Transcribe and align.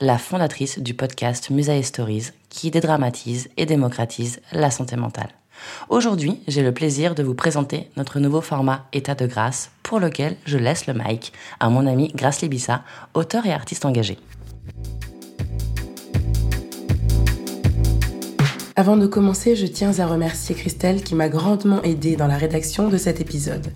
la 0.00 0.18
fondatrice 0.18 0.80
du 0.80 0.92
podcast 0.92 1.50
Musae 1.50 1.82
Stories 1.82 2.30
qui 2.48 2.70
dédramatise 2.70 3.48
et 3.56 3.64
démocratise 3.64 4.40
la 4.52 4.70
santé 4.70 4.96
mentale. 4.96 5.30
Aujourd'hui, 5.88 6.40
j'ai 6.48 6.62
le 6.62 6.74
plaisir 6.74 7.14
de 7.14 7.22
vous 7.22 7.34
présenter 7.34 7.88
notre 7.96 8.18
nouveau 8.18 8.40
format 8.40 8.86
État 8.92 9.14
de 9.14 9.26
grâce 9.26 9.70
pour 9.84 10.00
lequel 10.00 10.36
je 10.46 10.58
laisse 10.58 10.88
le 10.88 10.94
mic 10.94 11.32
à 11.60 11.70
mon 11.70 11.86
ami 11.86 12.10
Grace 12.14 12.42
Libissa, 12.42 12.82
auteur 13.14 13.46
et 13.46 13.52
artiste 13.52 13.84
engagé. 13.84 14.18
Avant 18.74 18.96
de 18.96 19.06
commencer, 19.06 19.54
je 19.54 19.66
tiens 19.66 20.00
à 20.00 20.06
remercier 20.06 20.56
Christelle 20.56 21.04
qui 21.04 21.14
m'a 21.14 21.28
grandement 21.28 21.80
aidé 21.84 22.16
dans 22.16 22.26
la 22.26 22.36
rédaction 22.36 22.88
de 22.88 22.96
cet 22.96 23.20
épisode. 23.20 23.72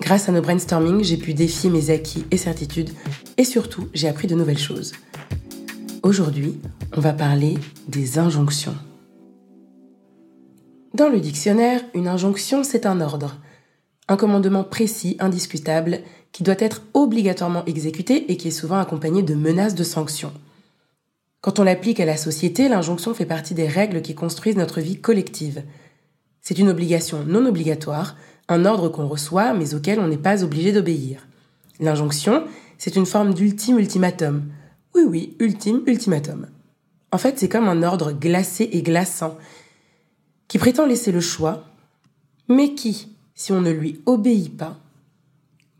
Grâce 0.00 0.28
à 0.28 0.32
nos 0.32 0.42
brainstorming, 0.42 1.04
j'ai 1.04 1.16
pu 1.16 1.32
défier 1.32 1.70
mes 1.70 1.90
acquis 1.90 2.24
et 2.32 2.36
certitudes 2.36 2.90
et 3.38 3.44
surtout, 3.44 3.88
j'ai 3.94 4.08
appris 4.08 4.26
de 4.26 4.34
nouvelles 4.34 4.58
choses. 4.58 4.92
Aujourd'hui, 6.02 6.58
on 6.96 7.00
va 7.00 7.12
parler 7.12 7.56
des 7.86 8.18
injonctions. 8.18 8.74
Dans 10.94 11.08
le 11.08 11.20
dictionnaire, 11.20 11.80
une 11.94 12.08
injonction, 12.08 12.64
c'est 12.64 12.86
un 12.86 13.00
ordre, 13.00 13.36
un 14.08 14.16
commandement 14.16 14.64
précis, 14.64 15.16
indiscutable, 15.20 16.00
qui 16.32 16.42
doit 16.42 16.56
être 16.58 16.82
obligatoirement 16.92 17.64
exécuté 17.66 18.32
et 18.32 18.36
qui 18.36 18.48
est 18.48 18.50
souvent 18.50 18.80
accompagné 18.80 19.22
de 19.22 19.36
menaces 19.36 19.76
de 19.76 19.84
sanctions. 19.84 20.32
Quand 21.40 21.60
on 21.60 21.64
l'applique 21.64 22.00
à 22.00 22.04
la 22.04 22.16
société, 22.16 22.68
l'injonction 22.68 23.14
fait 23.14 23.24
partie 23.24 23.54
des 23.54 23.68
règles 23.68 24.02
qui 24.02 24.16
construisent 24.16 24.56
notre 24.56 24.80
vie 24.80 25.00
collective. 25.00 25.62
C'est 26.40 26.58
une 26.58 26.68
obligation 26.68 27.22
non 27.24 27.46
obligatoire, 27.46 28.16
un 28.48 28.64
ordre 28.64 28.88
qu'on 28.88 29.06
reçoit 29.06 29.54
mais 29.54 29.74
auquel 29.74 30.00
on 30.00 30.08
n'est 30.08 30.16
pas 30.16 30.42
obligé 30.42 30.72
d'obéir. 30.72 31.28
L'injonction, 31.78 32.42
c'est 32.76 32.96
une 32.96 33.06
forme 33.06 33.34
d'ultime. 33.34 33.78
Oui, 34.94 35.02
oui, 35.06 35.36
ultime 35.40 35.82
ultimatum. 35.86 36.46
En 37.10 37.18
fait, 37.18 37.38
c'est 37.38 37.48
comme 37.48 37.68
un 37.68 37.82
ordre 37.82 38.12
glacé 38.12 38.68
et 38.72 38.82
glaçant 38.82 39.36
qui 40.48 40.58
prétend 40.58 40.86
laisser 40.86 41.12
le 41.12 41.20
choix, 41.20 41.64
mais 42.48 42.74
qui, 42.74 43.08
si 43.34 43.52
on 43.52 43.60
ne 43.60 43.70
lui 43.70 44.02
obéit 44.06 44.56
pas, 44.56 44.78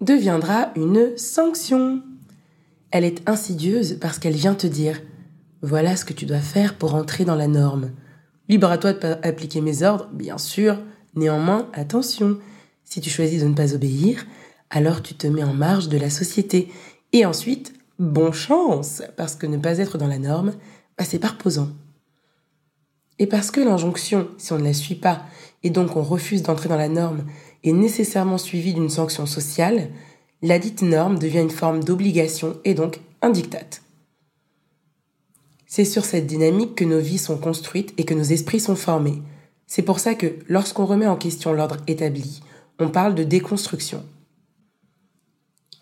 deviendra 0.00 0.72
une 0.76 1.16
sanction. 1.16 2.02
Elle 2.90 3.04
est 3.04 3.28
insidieuse 3.28 3.98
parce 4.00 4.18
qu'elle 4.18 4.34
vient 4.34 4.54
te 4.54 4.66
dire 4.66 5.00
voilà 5.62 5.94
ce 5.96 6.04
que 6.04 6.12
tu 6.12 6.26
dois 6.26 6.40
faire 6.40 6.76
pour 6.76 6.94
entrer 6.94 7.24
dans 7.24 7.36
la 7.36 7.48
norme. 7.48 7.92
Libre 8.48 8.70
à 8.70 8.78
toi 8.78 8.92
de 8.92 9.16
appliquer 9.22 9.60
mes 9.60 9.82
ordres, 9.82 10.08
bien 10.12 10.36
sûr, 10.36 10.78
néanmoins, 11.14 11.68
attention, 11.72 12.38
si 12.84 13.00
tu 13.00 13.10
choisis 13.10 13.42
de 13.42 13.48
ne 13.48 13.54
pas 13.54 13.74
obéir, 13.74 14.26
alors 14.70 15.02
tu 15.02 15.14
te 15.14 15.26
mets 15.26 15.44
en 15.44 15.54
marge 15.54 15.88
de 15.88 15.98
la 15.98 16.10
société. 16.10 16.70
Et 17.12 17.24
ensuite, 17.24 17.72
bon 17.98 18.32
chance, 18.32 19.02
parce 19.16 19.36
que 19.36 19.46
ne 19.46 19.58
pas 19.58 19.78
être 19.78 19.98
dans 19.98 20.06
la 20.06 20.18
norme, 20.18 20.54
bah, 20.98 21.04
c'est 21.04 21.18
par 21.18 21.38
posant. 21.38 21.68
Et 23.18 23.26
parce 23.26 23.50
que 23.50 23.60
l'injonction, 23.60 24.28
si 24.38 24.52
on 24.52 24.58
ne 24.58 24.64
la 24.64 24.72
suit 24.72 24.94
pas, 24.94 25.22
et 25.62 25.70
donc 25.70 25.96
on 25.96 26.02
refuse 26.02 26.42
d'entrer 26.42 26.68
dans 26.68 26.76
la 26.76 26.88
norme, 26.88 27.24
est 27.62 27.72
nécessairement 27.72 28.38
suivie 28.38 28.74
d'une 28.74 28.90
sanction 28.90 29.26
sociale, 29.26 29.90
la 30.42 30.58
dite 30.58 30.82
norme 30.82 31.18
devient 31.18 31.40
une 31.40 31.50
forme 31.50 31.84
d'obligation 31.84 32.56
et 32.64 32.74
donc 32.74 33.00
un 33.20 33.30
diktat. 33.30 33.80
C'est 35.66 35.84
sur 35.84 36.04
cette 36.04 36.26
dynamique 36.26 36.74
que 36.74 36.84
nos 36.84 36.98
vies 36.98 37.18
sont 37.18 37.38
construites 37.38 37.94
et 37.96 38.04
que 38.04 38.14
nos 38.14 38.24
esprits 38.24 38.60
sont 38.60 38.76
formés. 38.76 39.22
C'est 39.66 39.82
pour 39.82 40.00
ça 40.00 40.14
que 40.14 40.38
lorsqu'on 40.48 40.84
remet 40.84 41.06
en 41.06 41.16
question 41.16 41.52
l'ordre 41.52 41.78
établi, 41.86 42.42
on 42.78 42.88
parle 42.88 43.14
de 43.14 43.24
déconstruction. 43.24 44.04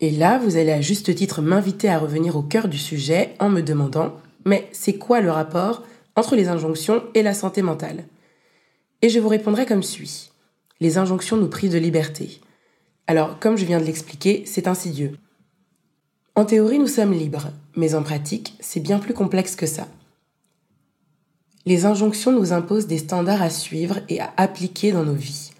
Et 0.01 0.09
là, 0.09 0.39
vous 0.39 0.57
allez 0.57 0.71
à 0.71 0.81
juste 0.81 1.13
titre 1.13 1.43
m'inviter 1.43 1.87
à 1.87 1.99
revenir 1.99 2.35
au 2.35 2.41
cœur 2.41 2.67
du 2.67 2.79
sujet 2.79 3.35
en 3.39 3.49
me 3.49 3.61
demandant, 3.61 4.15
mais 4.45 4.67
c'est 4.71 4.95
quoi 4.95 5.21
le 5.21 5.29
rapport 5.29 5.83
entre 6.15 6.35
les 6.35 6.47
injonctions 6.47 7.03
et 7.13 7.21
la 7.21 7.35
santé 7.35 7.61
mentale? 7.61 8.05
Et 9.03 9.09
je 9.09 9.19
vous 9.19 9.29
répondrai 9.29 9.67
comme 9.67 9.83
suit. 9.83 10.31
Les 10.79 10.97
injonctions 10.97 11.37
nous 11.37 11.47
privent 11.47 11.71
de 11.71 11.77
liberté. 11.77 12.41
Alors, 13.05 13.37
comme 13.39 13.57
je 13.57 13.65
viens 13.65 13.79
de 13.79 13.85
l'expliquer, 13.85 14.41
c'est 14.47 14.67
insidieux. 14.67 15.17
En 16.33 16.45
théorie, 16.45 16.79
nous 16.79 16.87
sommes 16.87 17.13
libres, 17.13 17.51
mais 17.75 17.93
en 17.93 18.01
pratique, 18.01 18.55
c'est 18.59 18.79
bien 18.79 18.97
plus 18.97 19.13
complexe 19.13 19.55
que 19.55 19.67
ça. 19.67 19.87
Les 21.67 21.85
injonctions 21.85 22.31
nous 22.31 22.53
imposent 22.53 22.87
des 22.87 22.97
standards 22.97 23.43
à 23.43 23.51
suivre 23.51 23.99
et 24.09 24.19
à 24.19 24.33
appliquer 24.37 24.93
dans 24.93 25.03
nos 25.03 25.13
vies. 25.13 25.50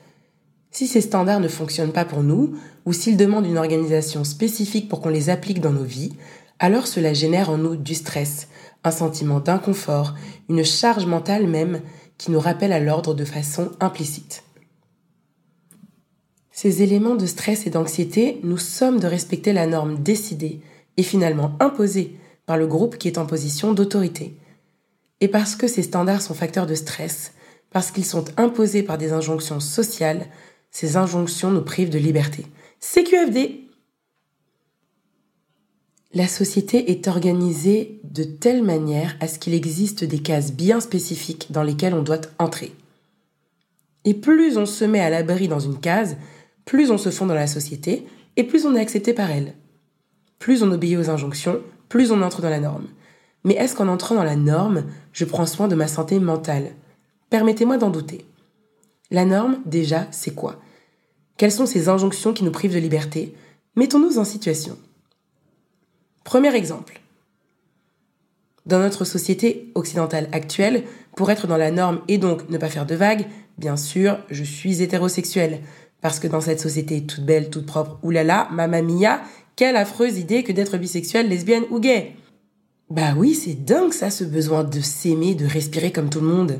Si 0.71 0.87
ces 0.87 1.01
standards 1.01 1.41
ne 1.41 1.49
fonctionnent 1.49 1.91
pas 1.91 2.05
pour 2.05 2.23
nous, 2.23 2.55
ou 2.85 2.93
s'ils 2.93 3.17
demandent 3.17 3.45
une 3.45 3.57
organisation 3.57 4.23
spécifique 4.23 4.87
pour 4.87 5.01
qu'on 5.01 5.09
les 5.09 5.29
applique 5.29 5.59
dans 5.59 5.73
nos 5.73 5.83
vies, 5.83 6.13
alors 6.59 6.87
cela 6.87 7.13
génère 7.13 7.49
en 7.49 7.57
nous 7.57 7.75
du 7.75 7.93
stress, 7.93 8.47
un 8.83 8.91
sentiment 8.91 9.39
d'inconfort, 9.39 10.15
une 10.49 10.63
charge 10.63 11.05
mentale 11.05 11.47
même 11.47 11.81
qui 12.17 12.31
nous 12.31 12.39
rappelle 12.39 12.71
à 12.71 12.79
l'ordre 12.79 13.13
de 13.13 13.25
façon 13.25 13.71
implicite. 13.79 14.43
Ces 16.51 16.83
éléments 16.83 17.15
de 17.15 17.25
stress 17.25 17.65
et 17.65 17.69
d'anxiété 17.69 18.39
nous 18.43 18.57
sommes 18.57 18.99
de 18.99 19.07
respecter 19.07 19.53
la 19.53 19.67
norme 19.67 20.01
décidée 20.01 20.61
et 20.97 21.03
finalement 21.03 21.55
imposée 21.59 22.15
par 22.45 22.57
le 22.57 22.67
groupe 22.67 22.97
qui 22.97 23.07
est 23.07 23.17
en 23.17 23.25
position 23.25 23.73
d'autorité. 23.73 24.37
Et 25.19 25.27
parce 25.27 25.55
que 25.55 25.67
ces 25.67 25.83
standards 25.83 26.21
sont 26.21 26.33
facteurs 26.33 26.67
de 26.67 26.75
stress, 26.75 27.33
parce 27.71 27.91
qu'ils 27.91 28.05
sont 28.05 28.25
imposés 28.37 28.83
par 28.83 28.97
des 28.97 29.13
injonctions 29.13 29.59
sociales, 29.59 30.27
ces 30.71 30.97
injonctions 30.97 31.51
nous 31.51 31.61
privent 31.61 31.89
de 31.89 31.99
liberté. 31.99 32.45
CQFD 32.79 33.67
la 36.13 36.27
société 36.27 36.91
est 36.91 37.07
organisée 37.07 38.01
de 38.03 38.25
telle 38.25 38.63
manière 38.63 39.15
à 39.21 39.29
ce 39.29 39.39
qu'il 39.39 39.53
existe 39.53 40.03
des 40.03 40.19
cases 40.19 40.51
bien 40.51 40.81
spécifiques 40.81 41.53
dans 41.53 41.63
lesquelles 41.63 41.93
on 41.93 42.01
doit 42.01 42.19
entrer. 42.37 42.73
Et 44.03 44.13
plus 44.13 44.57
on 44.57 44.65
se 44.65 44.83
met 44.83 44.99
à 44.99 45.09
l'abri 45.09 45.47
dans 45.47 45.61
une 45.61 45.79
case, 45.79 46.17
plus 46.65 46.91
on 46.91 46.97
se 46.97 47.11
fond 47.11 47.27
dans 47.27 47.33
la 47.33 47.47
société 47.47 48.05
et 48.35 48.43
plus 48.43 48.65
on 48.65 48.75
est 48.75 48.81
accepté 48.81 49.13
par 49.13 49.31
elle. 49.31 49.53
Plus 50.37 50.63
on 50.63 50.71
obéit 50.73 50.97
aux 50.97 51.09
injonctions, 51.09 51.61
plus 51.87 52.11
on 52.11 52.21
entre 52.21 52.41
dans 52.41 52.49
la 52.49 52.59
norme. 52.59 52.87
Mais 53.45 53.53
est-ce 53.53 53.73
qu'en 53.73 53.87
entrant 53.87 54.15
dans 54.15 54.25
la 54.25 54.35
norme, 54.35 54.83
je 55.13 55.23
prends 55.23 55.45
soin 55.45 55.69
de 55.69 55.75
ma 55.75 55.87
santé 55.87 56.19
mentale? 56.19 56.71
Permettez-moi 57.29 57.77
d'en 57.77 57.89
douter. 57.89 58.25
La 59.11 59.25
norme, 59.25 59.59
déjà, 59.65 60.07
c'est 60.11 60.33
quoi? 60.33 60.59
Quelles 61.37 61.51
sont 61.51 61.65
ces 61.65 61.89
injonctions 61.89 62.33
qui 62.33 62.45
nous 62.45 62.51
privent 62.51 62.73
de 62.73 62.79
liberté? 62.79 63.35
Mettons-nous 63.75 64.19
en 64.19 64.23
situation. 64.23 64.77
Premier 66.23 66.55
exemple. 66.55 67.01
Dans 68.65 68.79
notre 68.79 69.05
société 69.05 69.71
occidentale 69.75 70.29
actuelle, 70.31 70.83
pour 71.15 71.29
être 71.29 71.47
dans 71.47 71.57
la 71.57 71.71
norme 71.71 72.01
et 72.07 72.17
donc 72.17 72.49
ne 72.49 72.57
pas 72.57 72.69
faire 72.69 72.85
de 72.85 72.95
vagues, 72.95 73.25
bien 73.57 73.75
sûr, 73.75 74.19
je 74.29 74.43
suis 74.43 74.81
hétérosexuel. 74.81 75.59
Parce 75.99 76.19
que 76.19 76.27
dans 76.27 76.41
cette 76.41 76.59
société 76.59 77.05
toute 77.05 77.25
belle, 77.25 77.49
toute 77.49 77.65
propre, 77.65 77.99
oulala, 78.03 78.47
mamma 78.51 78.81
mia, 78.81 79.21
quelle 79.55 79.75
affreuse 79.75 80.17
idée 80.17 80.43
que 80.43 80.51
d'être 80.51 80.77
bisexuel, 80.77 81.27
lesbienne 81.27 81.65
ou 81.69 81.79
gay. 81.79 82.15
Bah 82.89 83.13
oui, 83.17 83.35
c'est 83.35 83.65
dingue 83.65 83.93
ça, 83.93 84.09
ce 84.09 84.23
besoin 84.23 84.63
de 84.63 84.79
s'aimer, 84.79 85.35
de 85.35 85.45
respirer 85.45 85.91
comme 85.91 86.09
tout 86.09 86.21
le 86.21 86.27
monde. 86.27 86.59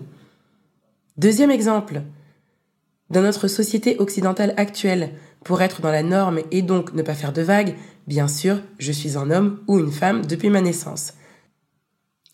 Deuxième 1.17 1.51
exemple. 1.51 2.01
Dans 3.11 3.21
notre 3.21 3.49
société 3.49 3.97
occidentale 3.99 4.53
actuelle, 4.55 5.11
pour 5.43 5.61
être 5.61 5.81
dans 5.81 5.91
la 5.91 6.01
norme 6.01 6.39
et 6.49 6.61
donc 6.61 6.93
ne 6.93 7.01
pas 7.01 7.13
faire 7.13 7.33
de 7.33 7.41
vagues, 7.41 7.75
bien 8.07 8.29
sûr, 8.29 8.61
je 8.79 8.93
suis 8.93 9.17
un 9.17 9.29
homme 9.31 9.59
ou 9.67 9.79
une 9.79 9.91
femme 9.91 10.25
depuis 10.25 10.49
ma 10.49 10.61
naissance. 10.61 11.13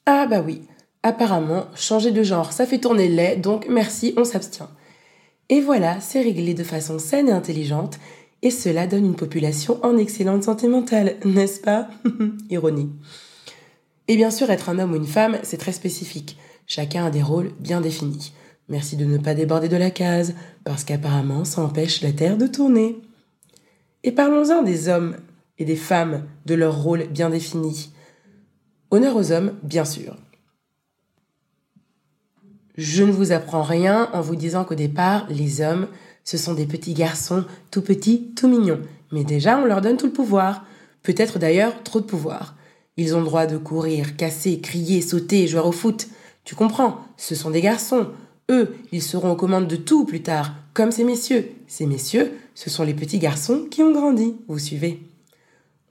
Ah 0.06 0.28
bah 0.28 0.44
oui, 0.46 0.62
apparemment, 1.02 1.66
changer 1.76 2.12
de 2.12 2.22
genre, 2.22 2.52
ça 2.52 2.68
fait 2.68 2.78
tourner 2.78 3.08
le 3.08 3.16
lait, 3.16 3.38
donc 3.38 3.66
merci, 3.68 4.14
on 4.18 4.24
s'abstient. 4.24 4.70
Et 5.50 5.62
voilà, 5.62 6.00
c'est 6.00 6.22
réglé 6.22 6.54
de 6.54 6.64
façon 6.64 7.00
saine 7.00 7.30
et 7.30 7.32
intelligente, 7.32 7.98
et 8.44 8.52
cela 8.52 8.86
donne 8.86 9.06
une 9.06 9.16
population 9.16 9.84
en 9.84 9.98
excellente 9.98 10.44
santé 10.44 10.68
mentale, 10.68 11.16
n'est-ce 11.26 11.60
pas? 11.60 11.88
Ironie. 12.52 12.92
Et 14.08 14.16
bien 14.16 14.30
sûr, 14.30 14.52
être 14.52 14.70
un 14.70 14.78
homme 14.78 14.92
ou 14.92 14.98
une 14.98 15.08
femme, 15.08 15.40
c'est 15.42 15.58
très 15.58 15.72
spécifique. 15.72 16.38
Chacun 16.68 17.06
a 17.06 17.10
des 17.10 17.24
rôles 17.24 17.54
bien 17.60 17.82
définis. 17.82 18.32
Merci 18.70 18.98
de 18.98 19.06
ne 19.06 19.18
pas 19.18 19.34
déborder 19.34 19.70
de 19.70 19.78
la 19.78 19.92
case, 19.92 20.34
parce 20.64 20.84
qu'apparemment 20.84 21.46
ça 21.46 21.62
empêche 21.62 22.02
la 22.02 22.12
Terre 22.12 22.38
de 22.38 22.48
tourner. 22.48 23.00
Et 24.04 24.12
parlons-en 24.12 24.62
des 24.62 24.90
hommes 24.90 25.16
et 25.58 25.66
des 25.66 25.76
femmes, 25.76 26.26
de 26.46 26.56
leur 26.56 26.82
rôle 26.82 27.08
bien 27.08 27.30
défini. 27.30 27.92
Honneur 28.92 29.16
aux 29.16 29.32
hommes, 29.32 29.54
bien 29.64 29.86
sûr. 29.86 30.18
Je 32.78 33.04
ne 33.04 33.12
vous 33.12 33.32
apprends 33.32 33.64
rien 33.64 34.10
en 34.14 34.22
vous 34.22 34.36
disant 34.36 34.64
qu'au 34.64 34.76
départ, 34.76 35.26
les 35.30 35.62
hommes, 35.62 35.88
ce 36.24 36.38
sont 36.38 36.54
des 36.54 36.68
petits 36.68 36.94
garçons 36.94 37.46
tout 37.72 37.82
petits, 37.82 38.34
tout 38.36 38.48
mignons. 38.48 38.82
Mais 39.12 39.24
déjà, 39.24 39.58
on 39.58 39.66
leur 39.66 39.82
donne 39.82 39.98
tout 39.98 40.06
le 40.06 40.14
pouvoir. 40.14 40.66
Peut-être 41.02 41.40
d'ailleurs 41.40 41.84
trop 41.84 42.02
de 42.02 42.06
pouvoir. 42.06 42.56
Ils 42.98 43.16
ont 43.16 43.20
le 43.20 43.26
droit 43.26 43.46
de 43.46 43.58
courir, 43.58 44.16
casser, 44.16 44.60
crier, 44.60 45.02
sauter, 45.02 45.48
jouer 45.48 45.62
au 45.62 45.72
foot. 45.72 46.08
Tu 46.44 46.54
comprends, 46.54 47.00
ce 47.18 47.34
sont 47.34 47.50
des 47.50 47.62
garçons. 47.62 48.08
Eux, 48.50 48.76
ils 48.92 49.02
seront 49.02 49.32
aux 49.32 49.36
commandes 49.36 49.68
de 49.68 49.76
tout 49.76 50.06
plus 50.06 50.24
tard, 50.24 50.54
comme 50.74 50.92
ces 50.92 51.04
messieurs. 51.04 51.52
Ces 51.68 51.86
messieurs, 51.86 52.32
ce 52.56 52.70
sont 52.70 52.84
les 52.84 52.94
petits 52.94 53.20
garçons 53.20 53.68
qui 53.70 53.84
ont 53.84 53.92
grandi, 53.92 54.36
vous 54.48 54.60
suivez. 54.60 55.02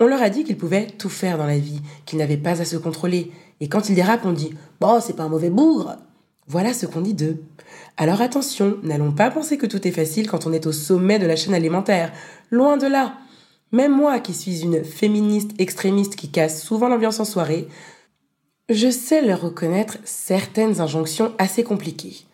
On 0.00 0.06
leur 0.06 0.22
a 0.22 0.30
dit 0.30 0.44
qu'ils 0.44 0.56
pouvaient 0.56 0.86
tout 0.86 1.08
faire 1.08 1.38
dans 1.38 1.46
la 1.46 1.58
vie, 1.58 1.80
qu'ils 2.06 2.18
n'avaient 2.18 2.36
pas 2.36 2.60
à 2.60 2.64
se 2.64 2.76
contrôler. 2.76 3.30
Et 3.60 3.68
quand 3.68 3.88
ils 3.88 3.94
dérapent, 3.94 4.26
on 4.26 4.32
dit 4.32 4.54
Bon, 4.80 5.00
c'est 5.00 5.16
pas 5.16 5.24
un 5.24 5.28
mauvais 5.28 5.50
bougre. 5.50 5.96
Voilà 6.46 6.72
ce 6.72 6.86
qu'on 6.86 7.00
dit 7.00 7.14
d'eux. 7.14 7.42
Alors 7.96 8.20
attention, 8.20 8.78
n'allons 8.82 9.12
pas 9.12 9.30
penser 9.30 9.58
que 9.58 9.66
tout 9.66 9.86
est 9.86 9.92
facile 9.92 10.28
quand 10.28 10.46
on 10.46 10.52
est 10.52 10.66
au 10.66 10.72
sommet 10.72 11.18
de 11.18 11.26
la 11.26 11.36
chaîne 11.36 11.54
alimentaire. 11.54 12.12
Loin 12.50 12.76
de 12.76 12.86
là. 12.86 13.18
Même 13.72 13.94
moi, 13.94 14.20
qui 14.20 14.32
suis 14.32 14.62
une 14.62 14.84
féministe 14.84 15.50
extrémiste 15.58 16.16
qui 16.16 16.30
casse 16.30 16.62
souvent 16.62 16.88
l'ambiance 16.88 17.20
en 17.20 17.24
soirée, 17.24 17.66
je 18.68 18.90
sais 18.90 19.22
leur 19.22 19.42
reconnaître 19.42 19.98
certaines 20.04 20.80
injonctions 20.80 21.32
assez 21.38 21.64
compliquées. 21.64 22.26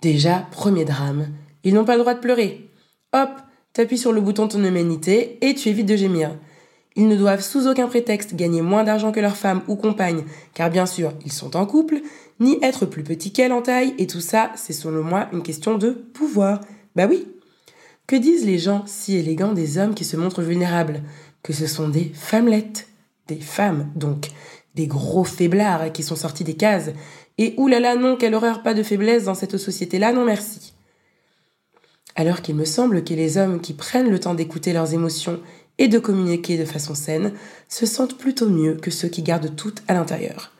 Déjà, 0.00 0.46
premier 0.50 0.84
drame, 0.84 1.28
ils 1.64 1.74
n'ont 1.74 1.84
pas 1.84 1.94
le 1.94 2.00
droit 2.00 2.14
de 2.14 2.20
pleurer. 2.20 2.70
Hop, 3.12 3.30
t'appuies 3.72 3.98
sur 3.98 4.12
le 4.12 4.20
bouton 4.20 4.48
ton 4.48 4.62
humanité 4.62 5.38
et 5.40 5.54
tu 5.54 5.68
évites 5.68 5.86
de 5.86 5.96
gémir. 5.96 6.36
Ils 6.96 7.08
ne 7.08 7.16
doivent 7.16 7.42
sous 7.42 7.68
aucun 7.68 7.86
prétexte 7.86 8.34
gagner 8.34 8.62
moins 8.62 8.84
d'argent 8.84 9.12
que 9.12 9.20
leur 9.20 9.36
femme 9.36 9.62
ou 9.68 9.76
compagne, 9.76 10.24
car 10.54 10.70
bien 10.70 10.86
sûr, 10.86 11.12
ils 11.24 11.32
sont 11.32 11.56
en 11.56 11.66
couple, 11.66 12.00
ni 12.40 12.58
être 12.62 12.86
plus 12.86 13.04
petits 13.04 13.32
qu'elle 13.32 13.52
en 13.52 13.62
taille, 13.62 13.94
et 13.98 14.06
tout 14.06 14.20
ça, 14.20 14.52
c'est 14.56 14.72
selon 14.72 15.02
moi 15.02 15.28
une 15.32 15.42
question 15.42 15.78
de 15.78 15.90
pouvoir. 15.90 16.60
Bah 16.96 17.06
oui, 17.08 17.26
que 18.08 18.16
disent 18.16 18.46
les 18.46 18.58
gens 18.58 18.84
si 18.86 19.16
élégants 19.16 19.52
des 19.52 19.76
hommes 19.76 19.94
qui 19.94 20.06
se 20.06 20.16
montrent 20.16 20.40
vulnérables? 20.40 21.02
Que 21.42 21.52
ce 21.52 21.66
sont 21.66 21.88
des 21.88 22.10
femmelettes. 22.14 22.88
Des 23.26 23.38
femmes, 23.38 23.90
donc. 23.94 24.30
Des 24.74 24.86
gros 24.86 25.24
faiblards 25.24 25.92
qui 25.92 26.02
sont 26.02 26.16
sortis 26.16 26.42
des 26.42 26.54
cases. 26.54 26.90
Et 27.38 27.54
oulala, 27.56 27.94
non, 27.94 28.16
quelle 28.16 28.34
horreur, 28.34 28.62
pas 28.62 28.74
de 28.74 28.82
faiblesse 28.82 29.24
dans 29.24 29.34
cette 29.34 29.56
société-là, 29.56 30.12
non 30.12 30.24
merci. 30.24 30.74
Alors 32.16 32.42
qu'il 32.42 32.56
me 32.56 32.64
semble 32.64 33.04
que 33.04 33.14
les 33.14 33.38
hommes 33.38 33.60
qui 33.60 33.74
prennent 33.74 34.10
le 34.10 34.18
temps 34.18 34.34
d'écouter 34.34 34.72
leurs 34.72 34.92
émotions 34.92 35.40
et 35.78 35.86
de 35.86 36.00
communiquer 36.00 36.58
de 36.58 36.64
façon 36.64 36.96
saine 36.96 37.32
se 37.68 37.86
sentent 37.86 38.18
plutôt 38.18 38.48
mieux 38.48 38.74
que 38.74 38.90
ceux 38.90 39.08
qui 39.08 39.22
gardent 39.22 39.54
tout 39.54 39.74
à 39.86 39.94
l'intérieur. 39.94 40.52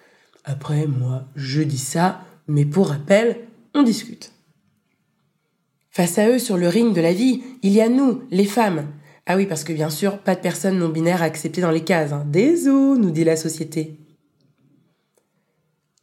Après, 0.44 0.86
moi, 0.86 1.24
je 1.34 1.62
dis 1.62 1.78
ça, 1.78 2.20
mais 2.46 2.64
pour 2.64 2.88
rappel, 2.90 3.40
on 3.74 3.82
discute. 3.82 4.32
Face 5.90 6.18
à 6.18 6.28
eux, 6.28 6.38
sur 6.38 6.56
le 6.56 6.68
ring 6.68 6.94
de 6.94 7.00
la 7.00 7.12
vie, 7.12 7.42
il 7.62 7.72
y 7.72 7.80
a 7.80 7.88
nous, 7.88 8.22
les 8.30 8.44
femmes. 8.44 8.86
Ah 9.26 9.36
oui, 9.36 9.46
parce 9.46 9.64
que 9.64 9.72
bien 9.72 9.90
sûr, 9.90 10.18
pas 10.18 10.36
de 10.36 10.40
personne 10.40 10.78
non 10.78 10.88
binaire 10.88 11.22
acceptée 11.22 11.60
dans 11.60 11.72
les 11.72 11.82
cases. 11.82 12.12
Hein. 12.12 12.24
Désolé, 12.28 13.00
nous 13.00 13.10
dit 13.10 13.24
la 13.24 13.36
société. 13.36 13.98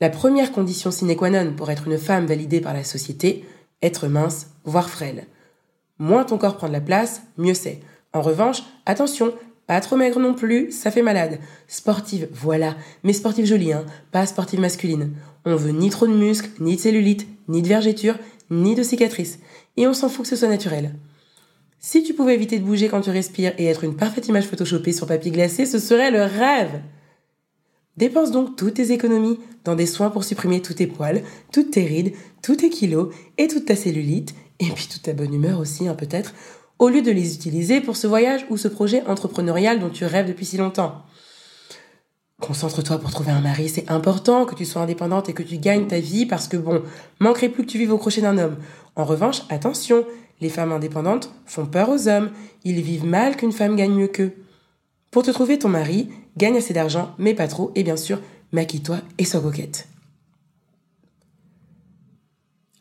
La 0.02 0.10
première 0.10 0.52
condition 0.52 0.92
sine 0.92 1.16
qua 1.16 1.30
non 1.30 1.54
pour 1.54 1.72
être 1.72 1.88
une 1.88 1.98
femme 1.98 2.26
validée 2.26 2.62
par 2.62 2.74
la 2.74 2.84
société, 2.84 3.46
être 3.82 4.08
mince, 4.08 4.48
voire 4.64 4.90
frêle. 4.90 5.28
Moins 6.00 6.26
ton 6.26 6.38
corps 6.38 6.58
prend 6.58 6.68
de 6.68 6.74
la 6.74 6.82
place, 6.82 7.22
mieux 7.38 7.54
c'est. 7.54 7.80
En 8.14 8.22
revanche, 8.22 8.64
attention, 8.86 9.34
pas 9.68 9.80
trop 9.82 9.96
maigre 9.96 10.20
non 10.20 10.34
plus, 10.34 10.72
ça 10.72 10.92
fait 10.92 11.02
malade. 11.02 11.40
Sportive, 11.68 12.28
voilà, 12.34 12.76
mais 13.04 13.14
sportive 13.14 13.46
jolie, 13.46 13.74
hein, 13.74 13.86
pas 14.12 14.26
sportive 14.26 14.60
masculine. 14.60 15.14
On 15.46 15.56
veut 15.56 15.72
ni 15.72 15.90
trop 15.90 16.08
de 16.08 16.14
muscles, 16.14 16.50
ni 16.60 16.76
de 16.76 16.82
cellulite, 16.82 17.28
ni 17.48 17.62
de 17.62 17.68
vergéture, 17.68 18.16
ni 18.50 18.76
de 18.76 18.84
cicatrices 18.84 19.40
et 19.78 19.88
on 19.88 19.94
s'en 19.94 20.10
fout 20.10 20.24
que 20.24 20.30
ce 20.30 20.36
soit 20.36 20.48
naturel. 20.48 20.94
Si 21.80 22.04
tu 22.04 22.14
pouvais 22.14 22.34
éviter 22.34 22.58
de 22.58 22.64
bouger 22.64 22.88
quand 22.88 23.02
tu 23.02 23.10
respires 23.10 23.54
et 23.58 23.66
être 23.66 23.84
une 23.84 23.96
parfaite 23.96 24.28
image 24.28 24.48
photoshopée 24.48 24.94
sur 24.94 25.08
papier 25.08 25.32
glacé, 25.32 25.66
ce 25.66 25.80
serait 25.80 26.12
le 26.12 26.24
rêve. 26.24 26.82
Dépense 27.98 28.32
donc 28.32 28.56
toutes 28.56 28.74
tes 28.74 28.92
économies 28.92 29.40
dans 29.64 29.76
des 29.76 29.86
soins 29.86 30.10
pour 30.10 30.24
supprimer 30.24 30.62
tous 30.62 30.74
tes 30.76 30.88
poils, 30.88 31.24
toutes 31.52 31.72
tes 31.72 31.86
rides, 31.86 32.14
tous 32.42 32.58
tes 32.58 32.70
kilos 32.70 33.14
et 33.38 33.48
toute 33.48 33.66
ta 33.66 33.76
cellulite, 33.76 34.36
et 34.60 34.70
puis 34.70 34.88
toute 34.88 35.04
ta 35.04 35.14
bonne 35.14 35.34
humeur 35.34 35.60
aussi, 35.60 35.88
hein, 35.88 35.96
peut-être, 35.96 36.34
au 36.78 36.90
lieu 36.90 37.02
de 37.02 37.12
les 37.12 37.36
utiliser 37.36 37.80
pour 37.80 37.96
ce 37.96 38.08
voyage 38.08 38.46
ou 38.50 38.58
ce 38.58 38.68
projet 38.68 39.04
entrepreneurial 39.08 39.80
dont 39.80 39.90
tu 39.90 40.06
rêves 40.06 40.28
depuis 40.28 40.46
si 40.46 40.58
longtemps. 40.58 41.04
Concentre-toi 42.42 43.00
pour 43.00 43.12
trouver 43.12 43.32
un 43.32 43.40
mari, 43.40 43.70
c'est 43.70 43.90
important 43.90 44.46
que 44.46 44.56
tu 44.56 44.66
sois 44.66 44.82
indépendante 44.82 45.30
et 45.30 45.34
que 45.34 45.42
tu 45.42 45.58
gagnes 45.58 45.88
ta 45.88 46.00
vie 46.00 46.26
parce 46.26 46.50
que 46.50 46.58
bon, 46.58 46.84
manquerait 47.22 47.48
plus 47.48 47.66
que 47.66 47.72
tu 47.72 47.78
vives 47.78 47.94
au 47.94 47.98
crochet 47.98 48.22
d'un 48.22 48.38
homme. 48.38 48.58
En 48.98 49.06
revanche, 49.06 49.44
attention, 49.50 50.06
les 50.42 50.50
femmes 50.50 50.74
indépendantes 50.74 51.32
font 51.46 51.66
peur 51.66 51.88
aux 51.90 52.10
hommes, 52.10 52.32
ils 52.66 52.82
vivent 52.82 53.06
mal 53.06 53.38
qu'une 53.38 53.54
femme 53.54 53.78
gagne 53.78 53.94
mieux 53.94 54.10
qu'eux. 54.10 54.34
Pour 55.12 55.24
te 55.24 55.32
trouver 55.32 55.58
ton 55.58 55.70
mari, 55.70 56.10
gagne 56.38 56.58
assez 56.58 56.74
d'argent, 56.74 57.14
mais 57.18 57.34
pas 57.34 57.48
trop, 57.48 57.72
et 57.76 57.84
bien 57.84 57.98
sûr, 57.98 58.20
maquille-toi 58.52 59.00
et 59.18 59.26
sois 59.26 59.42
coquette. 59.42 59.88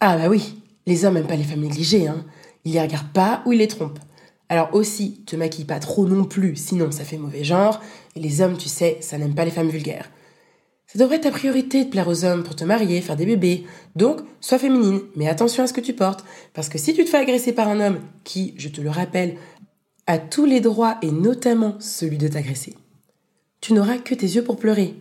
Ah 0.00 0.16
bah 0.16 0.28
oui, 0.28 0.54
les 0.86 1.04
hommes 1.04 1.14
n'aiment 1.14 1.26
pas 1.26 1.36
les 1.36 1.44
femmes 1.44 1.60
négligées, 1.60 2.08
hein. 2.08 2.24
Ils 2.64 2.72
les 2.72 2.80
regardent 2.80 3.12
pas 3.12 3.42
ou 3.46 3.52
ils 3.52 3.58
les 3.58 3.68
trompent. 3.68 3.98
Alors 4.48 4.74
aussi, 4.74 5.22
te 5.26 5.36
maquille 5.36 5.64
pas 5.64 5.80
trop 5.80 6.06
non 6.06 6.24
plus, 6.24 6.56
sinon 6.56 6.90
ça 6.90 7.04
fait 7.04 7.16
mauvais 7.16 7.44
genre. 7.44 7.80
Et 8.16 8.20
les 8.20 8.40
hommes, 8.40 8.56
tu 8.56 8.68
sais, 8.68 8.98
ça 9.00 9.18
n'aime 9.18 9.34
pas 9.34 9.44
les 9.44 9.50
femmes 9.50 9.68
vulgaires. 9.68 10.10
Ça 10.86 10.98
devrait 10.98 11.16
être 11.16 11.22
ta 11.22 11.30
priorité 11.30 11.84
de 11.84 11.90
plaire 11.90 12.08
aux 12.08 12.24
hommes 12.24 12.44
pour 12.44 12.54
te 12.54 12.64
marier, 12.64 13.00
faire 13.00 13.16
des 13.16 13.26
bébés. 13.26 13.64
Donc, 13.96 14.20
sois 14.40 14.58
féminine, 14.58 15.00
mais 15.16 15.28
attention 15.28 15.64
à 15.64 15.66
ce 15.66 15.72
que 15.72 15.80
tu 15.80 15.94
portes. 15.94 16.24
Parce 16.52 16.68
que 16.68 16.78
si 16.78 16.94
tu 16.94 17.04
te 17.04 17.10
fais 17.10 17.16
agresser 17.16 17.52
par 17.52 17.68
un 17.68 17.80
homme 17.80 18.00
qui, 18.22 18.54
je 18.58 18.68
te 18.68 18.80
le 18.80 18.90
rappelle, 18.90 19.36
a 20.06 20.18
tous 20.18 20.44
les 20.44 20.60
droits 20.60 20.98
et 21.02 21.10
notamment 21.10 21.76
celui 21.80 22.18
de 22.18 22.28
t'agresser, 22.28 22.74
tu 23.64 23.72
n'auras 23.72 23.96
que 23.96 24.14
tes 24.14 24.26
yeux 24.26 24.44
pour 24.44 24.58
pleurer. 24.58 24.94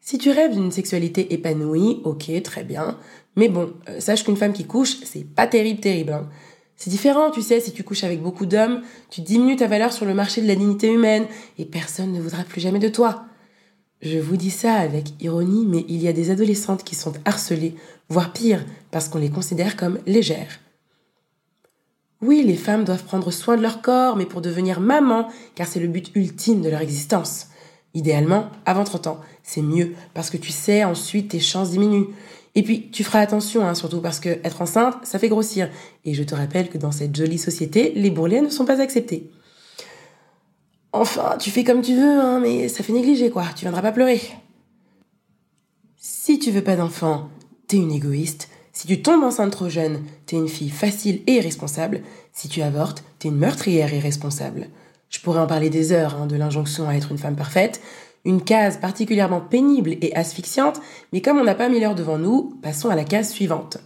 Si 0.00 0.18
tu 0.18 0.32
rêves 0.32 0.52
d'une 0.52 0.72
sexualité 0.72 1.32
épanouie, 1.32 2.00
ok, 2.02 2.28
très 2.42 2.64
bien. 2.64 2.98
Mais 3.36 3.48
bon, 3.48 3.72
euh, 3.88 4.00
sache 4.00 4.24
qu'une 4.24 4.36
femme 4.36 4.52
qui 4.52 4.64
couche, 4.64 4.96
c'est 5.04 5.24
pas 5.24 5.46
terrible, 5.46 5.78
terrible. 5.78 6.12
Hein. 6.12 6.28
C'est 6.74 6.90
différent, 6.90 7.30
tu 7.30 7.40
sais, 7.40 7.60
si 7.60 7.70
tu 7.70 7.84
couches 7.84 8.02
avec 8.02 8.20
beaucoup 8.20 8.46
d'hommes, 8.46 8.82
tu 9.10 9.20
diminues 9.20 9.54
ta 9.54 9.68
valeur 9.68 9.92
sur 9.92 10.06
le 10.06 10.12
marché 10.12 10.42
de 10.42 10.48
la 10.48 10.56
dignité 10.56 10.92
humaine 10.92 11.26
et 11.56 11.64
personne 11.64 12.10
ne 12.10 12.20
voudra 12.20 12.42
plus 12.42 12.60
jamais 12.60 12.80
de 12.80 12.88
toi. 12.88 13.26
Je 14.02 14.18
vous 14.18 14.36
dis 14.36 14.50
ça 14.50 14.74
avec 14.74 15.10
ironie, 15.22 15.64
mais 15.64 15.84
il 15.88 16.02
y 16.02 16.08
a 16.08 16.12
des 16.12 16.32
adolescentes 16.32 16.82
qui 16.82 16.96
sont 16.96 17.12
harcelées, 17.24 17.76
voire 18.08 18.32
pire, 18.32 18.66
parce 18.90 19.08
qu'on 19.08 19.20
les 19.20 19.30
considère 19.30 19.76
comme 19.76 20.00
légères. 20.04 20.58
Oui, 22.20 22.42
les 22.42 22.56
femmes 22.56 22.82
doivent 22.82 23.04
prendre 23.04 23.30
soin 23.30 23.56
de 23.56 23.62
leur 23.62 23.82
corps, 23.82 24.16
mais 24.16 24.26
pour 24.26 24.40
devenir 24.40 24.80
maman, 24.80 25.28
car 25.54 25.68
c'est 25.68 25.78
le 25.78 25.86
but 25.86 26.10
ultime 26.16 26.60
de 26.60 26.70
leur 26.70 26.80
existence. 26.80 27.50
Idéalement, 27.94 28.50
avant 28.66 28.84
30 28.84 29.06
ans, 29.06 29.20
c'est 29.42 29.62
mieux, 29.62 29.94
parce 30.14 30.28
que 30.30 30.36
tu 30.36 30.50
sais, 30.50 30.82
ensuite 30.84 31.30
tes 31.30 31.40
chances 31.40 31.70
diminuent. 31.70 32.08
Et 32.56 32.62
puis, 32.62 32.90
tu 32.90 33.04
feras 33.04 33.20
attention, 33.20 33.66
hein, 33.66 33.74
surtout 33.74 34.00
parce 34.00 34.20
que 34.20 34.28
être 34.28 34.62
enceinte, 34.62 34.96
ça 35.04 35.18
fait 35.18 35.28
grossir. 35.28 35.70
Et 36.04 36.14
je 36.14 36.22
te 36.22 36.34
rappelle 36.34 36.68
que 36.68 36.78
dans 36.78 36.92
cette 36.92 37.14
jolie 37.14 37.38
société, 37.38 37.92
les 37.96 38.10
bourrelets 38.10 38.42
ne 38.42 38.48
sont 38.48 38.64
pas 38.64 38.80
acceptés. 38.80 39.30
Enfin, 40.92 41.36
tu 41.38 41.50
fais 41.50 41.64
comme 41.64 41.82
tu 41.82 41.94
veux, 41.96 42.20
hein, 42.20 42.40
mais 42.40 42.68
ça 42.68 42.84
fait 42.84 42.92
négliger, 42.92 43.30
quoi. 43.30 43.44
Tu 43.56 43.62
viendras 43.64 43.82
pas 43.82 43.90
pleurer. 43.92 44.20
Si 45.96 46.38
tu 46.38 46.52
veux 46.52 46.62
pas 46.62 46.76
d'enfant, 46.76 47.28
t'es 47.66 47.76
une 47.76 47.92
égoïste, 47.92 48.48
Si 48.72 48.88
tu 48.88 49.02
tombes 49.02 49.22
enceinte 49.22 49.52
trop 49.52 49.68
jeune, 49.68 50.02
t'es 50.26 50.36
une 50.36 50.48
fille 50.48 50.70
facile 50.70 51.22
et 51.28 51.34
irresponsable. 51.34 52.02
Si 52.32 52.48
tu 52.48 52.60
avortes, 52.60 53.04
t'es 53.18 53.28
une 53.28 53.36
meurtrière 53.36 53.94
irresponsable. 53.94 54.68
Je 55.14 55.20
pourrais 55.20 55.38
en 55.38 55.46
parler 55.46 55.70
des 55.70 55.92
heures 55.92 56.16
hein, 56.16 56.26
de 56.26 56.34
l'injonction 56.34 56.88
à 56.88 56.94
être 56.94 57.12
une 57.12 57.18
femme 57.18 57.36
parfaite, 57.36 57.80
une 58.24 58.42
case 58.42 58.78
particulièrement 58.78 59.40
pénible 59.40 59.92
et 60.00 60.12
asphyxiante, 60.16 60.80
mais 61.12 61.22
comme 61.22 61.38
on 61.38 61.44
n'a 61.44 61.54
pas 61.54 61.68
mis 61.68 61.78
l'heure 61.78 61.94
devant 61.94 62.18
nous, 62.18 62.58
passons 62.62 62.90
à 62.90 62.96
la 62.96 63.04
case 63.04 63.30
suivante. 63.30 63.78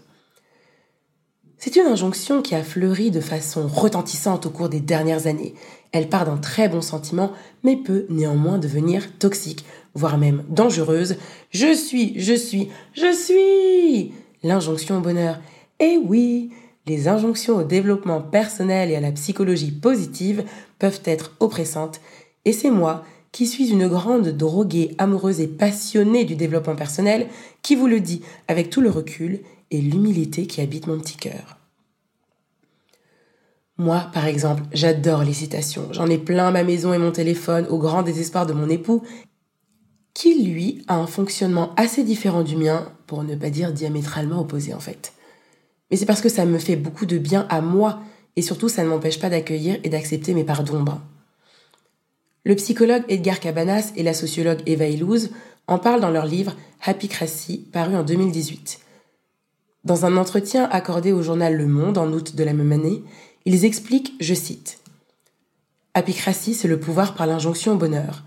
C'est 1.58 1.76
une 1.76 1.86
injonction 1.86 2.40
qui 2.40 2.54
a 2.54 2.62
fleuri 2.62 3.10
de 3.10 3.20
façon 3.20 3.68
retentissante 3.68 4.46
au 4.46 4.50
cours 4.50 4.70
des 4.70 4.80
dernières 4.80 5.26
années. 5.26 5.54
Elle 5.92 6.08
part 6.08 6.24
d'un 6.24 6.38
très 6.38 6.70
bon 6.70 6.80
sentiment, 6.80 7.32
mais 7.62 7.76
peut 7.76 8.06
néanmoins 8.08 8.56
devenir 8.56 9.18
toxique, 9.18 9.66
voire 9.92 10.16
même 10.16 10.44
dangereuse. 10.48 11.16
Je 11.50 11.74
suis, 11.74 12.18
je 12.18 12.32
suis, 12.32 12.70
je 12.94 13.12
suis 13.12 14.14
L'injonction 14.42 14.96
au 14.96 15.00
bonheur. 15.00 15.40
Eh 15.78 15.98
oui, 15.98 16.52
les 16.86 17.06
injonctions 17.06 17.56
au 17.56 17.64
développement 17.64 18.22
personnel 18.22 18.90
et 18.90 18.96
à 18.96 19.00
la 19.00 19.12
psychologie 19.12 19.72
positive 19.72 20.44
peuvent 20.78 21.02
être 21.04 21.34
oppressantes, 21.40 22.00
et 22.44 22.52
c'est 22.52 22.70
moi, 22.70 23.04
qui 23.32 23.46
suis 23.46 23.68
une 23.68 23.88
grande 23.88 24.28
droguée 24.28 24.94
amoureuse 24.98 25.40
et 25.40 25.48
passionnée 25.48 26.24
du 26.24 26.34
développement 26.34 26.76
personnel, 26.76 27.28
qui 27.62 27.76
vous 27.76 27.86
le 27.86 28.00
dit 28.00 28.22
avec 28.48 28.70
tout 28.70 28.80
le 28.80 28.90
recul 28.90 29.40
et 29.70 29.80
l'humilité 29.80 30.46
qui 30.46 30.60
habite 30.60 30.86
mon 30.86 30.98
petit 30.98 31.16
cœur. 31.16 31.58
Moi, 33.76 34.10
par 34.12 34.26
exemple, 34.26 34.62
j'adore 34.72 35.22
les 35.22 35.34
citations. 35.34 35.88
J'en 35.92 36.08
ai 36.08 36.18
plein 36.18 36.50
ma 36.50 36.64
maison 36.64 36.92
et 36.92 36.98
mon 36.98 37.12
téléphone, 37.12 37.66
au 37.68 37.78
grand 37.78 38.02
désespoir 38.02 38.46
de 38.46 38.52
mon 38.52 38.68
époux, 38.68 39.02
qui, 40.14 40.42
lui, 40.42 40.82
a 40.88 40.96
un 40.96 41.06
fonctionnement 41.06 41.74
assez 41.76 42.02
différent 42.02 42.42
du 42.42 42.56
mien, 42.56 42.90
pour 43.06 43.22
ne 43.22 43.36
pas 43.36 43.50
dire 43.50 43.72
diamétralement 43.72 44.40
opposé 44.40 44.74
en 44.74 44.80
fait. 44.80 45.12
Mais 45.90 45.96
c'est 45.96 46.06
parce 46.06 46.20
que 46.20 46.28
ça 46.28 46.44
me 46.44 46.58
fait 46.58 46.76
beaucoup 46.76 47.06
de 47.06 47.18
bien 47.18 47.46
à 47.48 47.60
moi, 47.60 48.00
et 48.38 48.42
surtout 48.42 48.68
ça 48.68 48.84
ne 48.84 48.88
m'empêche 48.88 49.18
pas 49.18 49.30
d'accueillir 49.30 49.78
et 49.82 49.88
d'accepter 49.88 50.32
mes 50.32 50.44
parts 50.44 50.62
d'ombre. 50.62 51.00
Le 52.44 52.54
psychologue 52.54 53.02
Edgar 53.08 53.40
Cabanas 53.40 53.90
et 53.96 54.04
la 54.04 54.14
sociologue 54.14 54.60
Eva 54.64 54.86
Illouz 54.86 55.30
en 55.66 55.80
parlent 55.80 56.00
dans 56.00 56.12
leur 56.12 56.24
livre 56.24 56.54
Happy 56.86 57.08
Crassy, 57.08 57.66
paru 57.72 57.96
en 57.96 58.04
2018. 58.04 58.78
Dans 59.82 60.04
un 60.04 60.16
entretien 60.16 60.68
accordé 60.70 61.10
au 61.10 61.20
journal 61.20 61.56
Le 61.56 61.66
Monde 61.66 61.98
en 61.98 62.12
août 62.12 62.36
de 62.36 62.44
la 62.44 62.52
même 62.52 62.70
année, 62.70 63.02
ils 63.44 63.64
expliquent, 63.64 64.14
je 64.20 64.34
cite, 64.34 64.78
Apicratie, 65.94 66.54
c'est 66.54 66.68
le 66.68 66.78
pouvoir 66.78 67.14
par 67.14 67.26
l'injonction 67.26 67.72
au 67.72 67.76
bonheur. 67.76 68.22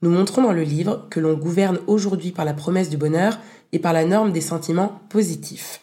Nous 0.00 0.10
montrons 0.10 0.42
dans 0.42 0.52
le 0.52 0.62
livre 0.62 1.08
que 1.10 1.18
l'on 1.18 1.34
gouverne 1.34 1.80
aujourd'hui 1.88 2.30
par 2.30 2.44
la 2.44 2.54
promesse 2.54 2.88
du 2.88 2.96
bonheur 2.96 3.40
et 3.72 3.80
par 3.80 3.92
la 3.92 4.04
norme 4.04 4.30
des 4.30 4.40
sentiments 4.40 5.00
positifs. 5.08 5.80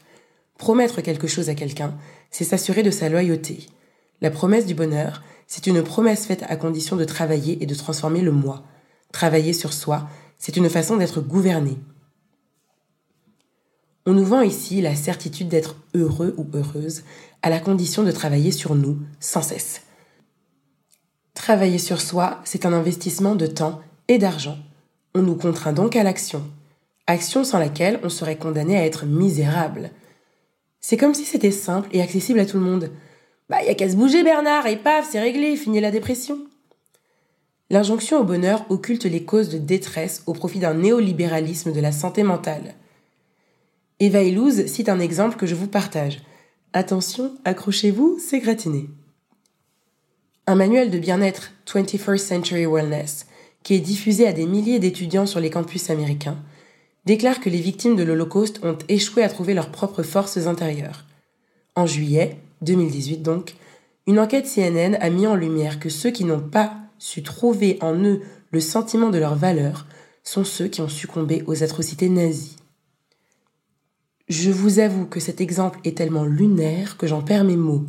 Promettre 0.58 1.02
quelque 1.02 1.28
chose 1.28 1.50
à 1.50 1.56
quelqu'un, 1.56 1.94
c'est 2.32 2.46
s'assurer 2.46 2.82
de 2.82 2.92
sa 2.92 3.10
loyauté. 3.10 3.68
La 4.24 4.32
promesse 4.32 4.66
du 4.66 4.74
bonheur, 4.74 5.22
c'est 5.48 5.68
une 5.68 5.84
promesse 5.84 6.26
faite 6.26 6.46
à 6.48 6.56
condition 6.56 6.96
de 6.96 7.04
travailler 7.04 7.62
et 7.62 7.66
de 7.66 7.76
transformer 7.76 8.22
le 8.22 8.32
moi. 8.32 8.64
Travailler 9.12 9.52
sur 9.52 9.74
soi, 9.74 10.08
c'est 10.40 10.56
une 10.56 10.70
façon 10.70 10.96
d'être 10.96 11.20
gouverné. 11.20 11.78
On 14.06 14.14
nous 14.14 14.24
vend 14.24 14.40
ici 14.40 14.80
la 14.80 14.96
certitude 14.96 15.50
d'être 15.50 15.76
heureux 15.94 16.34
ou 16.38 16.48
heureuse 16.54 17.04
à 17.42 17.50
la 17.50 17.60
condition 17.60 18.04
de 18.04 18.12
travailler 18.12 18.54
sur 18.54 18.76
nous 18.76 18.98
sans 19.20 19.42
cesse. 19.42 19.82
Travailler 21.34 21.78
sur 21.78 22.00
soi, 22.00 22.40
c'est 22.46 22.66
un 22.66 22.72
investissement 22.72 23.36
de 23.36 23.48
temps 23.48 23.82
et 24.08 24.20
d'argent. 24.20 24.58
On 25.16 25.22
nous 25.22 25.36
contraint 25.36 25.74
donc 25.74 25.98
à 25.98 26.04
l'action. 26.04 26.44
Action 27.08 27.44
sans 27.44 27.60
laquelle 27.60 28.00
on 28.04 28.10
serait 28.10 28.38
condamné 28.38 28.78
à 28.78 28.86
être 28.86 29.06
misérable. 29.06 29.92
C'est 30.80 30.96
comme 30.96 31.14
si 31.14 31.26
c'était 31.26 31.52
simple 31.52 31.90
et 31.92 32.02
accessible 32.02 32.40
à 32.40 32.46
tout 32.46 32.58
le 32.58 32.64
monde. 32.64 32.90
Bah, 33.50 33.64
y 33.64 33.70
a 33.70 33.76
qu'à 33.76 33.90
se 33.90 33.96
bouger, 33.96 34.24
Bernard, 34.24 34.68
et 34.68 34.78
paf, 34.78 35.08
c'est 35.12 35.20
réglé, 35.20 35.56
fini 35.56 35.80
la 35.80 35.92
dépression. 35.92 36.40
L'injonction 37.70 38.20
au 38.20 38.24
bonheur 38.24 38.66
occulte 38.70 39.06
les 39.06 39.24
causes 39.24 39.50
de 39.50 39.58
détresse 39.58 40.24
au 40.26 40.34
profit 40.34 40.60
d'un 40.60 40.74
néolibéralisme 40.74 41.72
de 41.72 41.82
la 41.82 41.92
santé 41.92 42.24
mentale. 42.24 42.76
Eva 44.00 44.22
Illouz 44.24 44.68
cite 44.68 44.90
un 44.90 45.00
exemple 45.00 45.38
que 45.38 45.46
je 45.46 45.56
vous 45.56 45.68
partage. 45.68 46.22
Attention, 46.74 47.34
accrochez-vous, 47.46 48.20
c'est 48.20 48.40
gratiné. 48.40 48.90
Un 50.46 50.56
manuel 50.56 50.92
de 50.92 51.00
bien-être 51.00 51.54
21st 51.68 52.18
Century 52.18 52.66
Wellness 52.66 53.28
qui 53.64 53.74
est 53.74 53.80
diffusé 53.80 54.28
à 54.28 54.34
des 54.34 54.46
milliers 54.46 54.80
d'étudiants 54.80 55.26
sur 55.26 55.40
les 55.40 55.50
campus 55.50 55.90
américains, 55.90 56.38
déclare 57.06 57.40
que 57.40 57.50
les 57.50 57.62
victimes 57.62 57.96
de 57.96 58.04
l'Holocauste 58.04 58.64
ont 58.64 58.78
échoué 58.90 59.24
à 59.24 59.30
trouver 59.30 59.54
leurs 59.54 59.72
propres 59.72 60.04
forces 60.04 60.38
intérieures. 60.38 61.06
En 61.76 61.86
juillet 61.86 62.38
2018 62.64 63.18
donc, 63.18 63.56
une 64.08 64.20
enquête 64.20 64.46
CNN 64.46 64.98
a 65.00 65.10
mis 65.10 65.28
en 65.28 65.36
lumière 65.36 65.80
que 65.80 65.90
ceux 65.90 66.12
qui 66.12 66.26
n'ont 66.26 66.42
pas 66.42 66.74
su 66.98 67.24
trouver 67.24 67.78
en 67.82 67.96
eux 68.04 68.22
le 68.52 68.60
sentiment 68.60 69.10
de 69.10 69.18
leur 69.18 69.36
valeur 69.36 69.86
sont 70.24 70.44
ceux 70.44 70.68
qui 70.68 70.82
ont 70.82 70.90
succombé 70.90 71.44
aux 71.48 71.64
atrocités 71.64 72.10
nazies. 72.10 72.58
Je 74.30 74.52
vous 74.52 74.80
avoue 74.80 75.06
que 75.06 75.20
cet 75.20 75.42
exemple 75.42 75.80
est 75.84 75.98
tellement 75.98 76.26
lunaire 76.26 76.98
que 76.98 77.08
j'en 77.08 77.22
perds 77.22 77.44
mes 77.44 77.58
mots. 77.58 77.86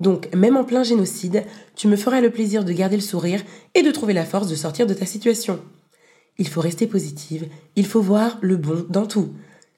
Donc, 0.00 0.34
même 0.34 0.56
en 0.56 0.64
plein 0.64 0.82
génocide, 0.82 1.44
tu 1.76 1.86
me 1.86 1.96
feras 1.96 2.20
le 2.20 2.30
plaisir 2.30 2.64
de 2.64 2.72
garder 2.72 2.96
le 2.96 3.02
sourire 3.02 3.42
et 3.74 3.82
de 3.82 3.90
trouver 3.90 4.12
la 4.12 4.24
force 4.24 4.48
de 4.48 4.56
sortir 4.56 4.86
de 4.86 4.94
ta 4.94 5.06
situation. 5.06 5.60
Il 6.38 6.48
faut 6.48 6.60
rester 6.60 6.86
positive, 6.86 7.46
il 7.76 7.86
faut 7.86 8.00
voir 8.00 8.38
le 8.40 8.56
bon 8.56 8.86
dans 8.88 9.06
tout. 9.06 9.34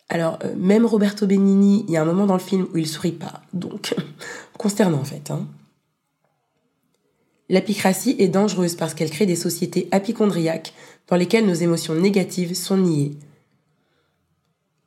Alors, 0.09 0.39
euh, 0.45 0.55
même 0.57 0.87
Roberto 0.87 1.27
Benigni, 1.27 1.85
il 1.89 1.93
y 1.93 1.97
a 1.97 2.03
un 2.03 2.07
moment 2.07 2.27
dans 2.27 2.35
le 2.35 2.41
film 2.41 2.67
où 2.73 2.79
il 2.79 2.87
sourit 2.87 3.13
pas, 3.13 3.43
donc 3.53 3.95
consternant 4.59 5.01
en 5.01 5.05
fait. 5.05 5.31
Hein. 5.31 5.47
L'apicratie 7.49 8.17
est 8.19 8.29
dangereuse 8.29 8.75
parce 8.75 8.95
qu'elle 8.95 9.11
crée 9.11 9.27
des 9.27 9.37
sociétés 9.37 9.89
apicondriaques 9.93 10.75
dans 11.09 11.17
lesquelles 11.17 11.47
nos 11.47 11.55
émotions 11.55 11.95
négatives 11.95 12.55
sont 12.55 12.77
niées. 12.77 13.17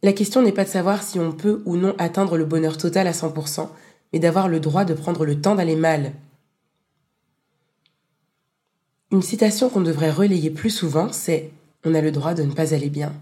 La 0.04 0.14
question 0.14 0.42
n'est 0.42 0.54
pas 0.54 0.64
de 0.64 0.70
savoir 0.70 1.04
si 1.04 1.20
on 1.20 1.32
peut 1.32 1.62
ou 1.66 1.76
non 1.76 1.96
atteindre 1.98 2.38
le 2.38 2.46
bonheur 2.46 2.78
total 2.78 3.08
à 3.08 3.12
100%, 3.12 3.68
mais 4.12 4.20
d'avoir 4.20 4.48
le 4.48 4.60
droit 4.60 4.86
de 4.86 4.94
prendre 4.94 5.26
le 5.26 5.40
temps 5.40 5.56
d'aller 5.56 5.76
mal. 5.76 6.14
Une 9.12 9.22
citation 9.22 9.70
qu'on 9.70 9.82
devrait 9.82 10.12
relayer 10.12 10.50
plus 10.50 10.70
souvent, 10.70 11.12
c'est 11.12 11.52
On 11.86 11.96
a 11.96 12.02
le 12.02 12.12
droit 12.12 12.34
de 12.34 12.44
ne 12.44 12.52
pas 12.52 12.74
aller 12.74 12.90
bien. 12.90 13.14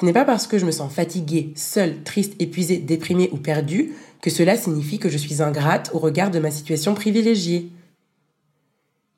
Ce 0.00 0.06
n'est 0.06 0.14
pas 0.14 0.24
parce 0.24 0.46
que 0.46 0.56
je 0.56 0.64
me 0.64 0.70
sens 0.70 0.90
fatiguée, 0.90 1.52
seule, 1.56 2.02
triste, 2.02 2.32
épuisée, 2.38 2.78
déprimée 2.78 3.28
ou 3.32 3.36
perdue 3.36 3.92
que 4.22 4.30
cela 4.30 4.56
signifie 4.56 4.98
que 4.98 5.10
je 5.10 5.18
suis 5.18 5.42
ingrate 5.42 5.90
au 5.92 5.98
regard 5.98 6.30
de 6.30 6.38
ma 6.38 6.50
situation 6.50 6.94
privilégiée. 6.94 7.70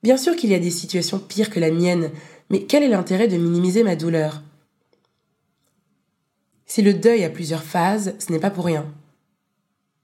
Bien 0.03 0.17
sûr 0.17 0.35
qu'il 0.35 0.51
y 0.51 0.57
a 0.57 0.59
des 0.59 0.73
situations 0.73 1.21
pires 1.21 1.51
que 1.51 1.61
la 1.61 1.71
mienne, 1.71 2.11
mais 2.51 2.65
quel 2.65 2.83
est 2.83 2.89
l'intérêt 2.89 3.29
de 3.29 3.37
minimiser 3.37 3.85
ma 3.85 3.95
douleur? 3.95 4.43
Si 6.67 6.83
le 6.83 6.95
deuil 6.95 7.23
a 7.23 7.31
plusieurs 7.31 7.63
phases, 7.63 8.17
ce 8.19 8.33
n'est 8.33 8.41
pas 8.41 8.51
pour 8.51 8.65
rien. 8.65 8.93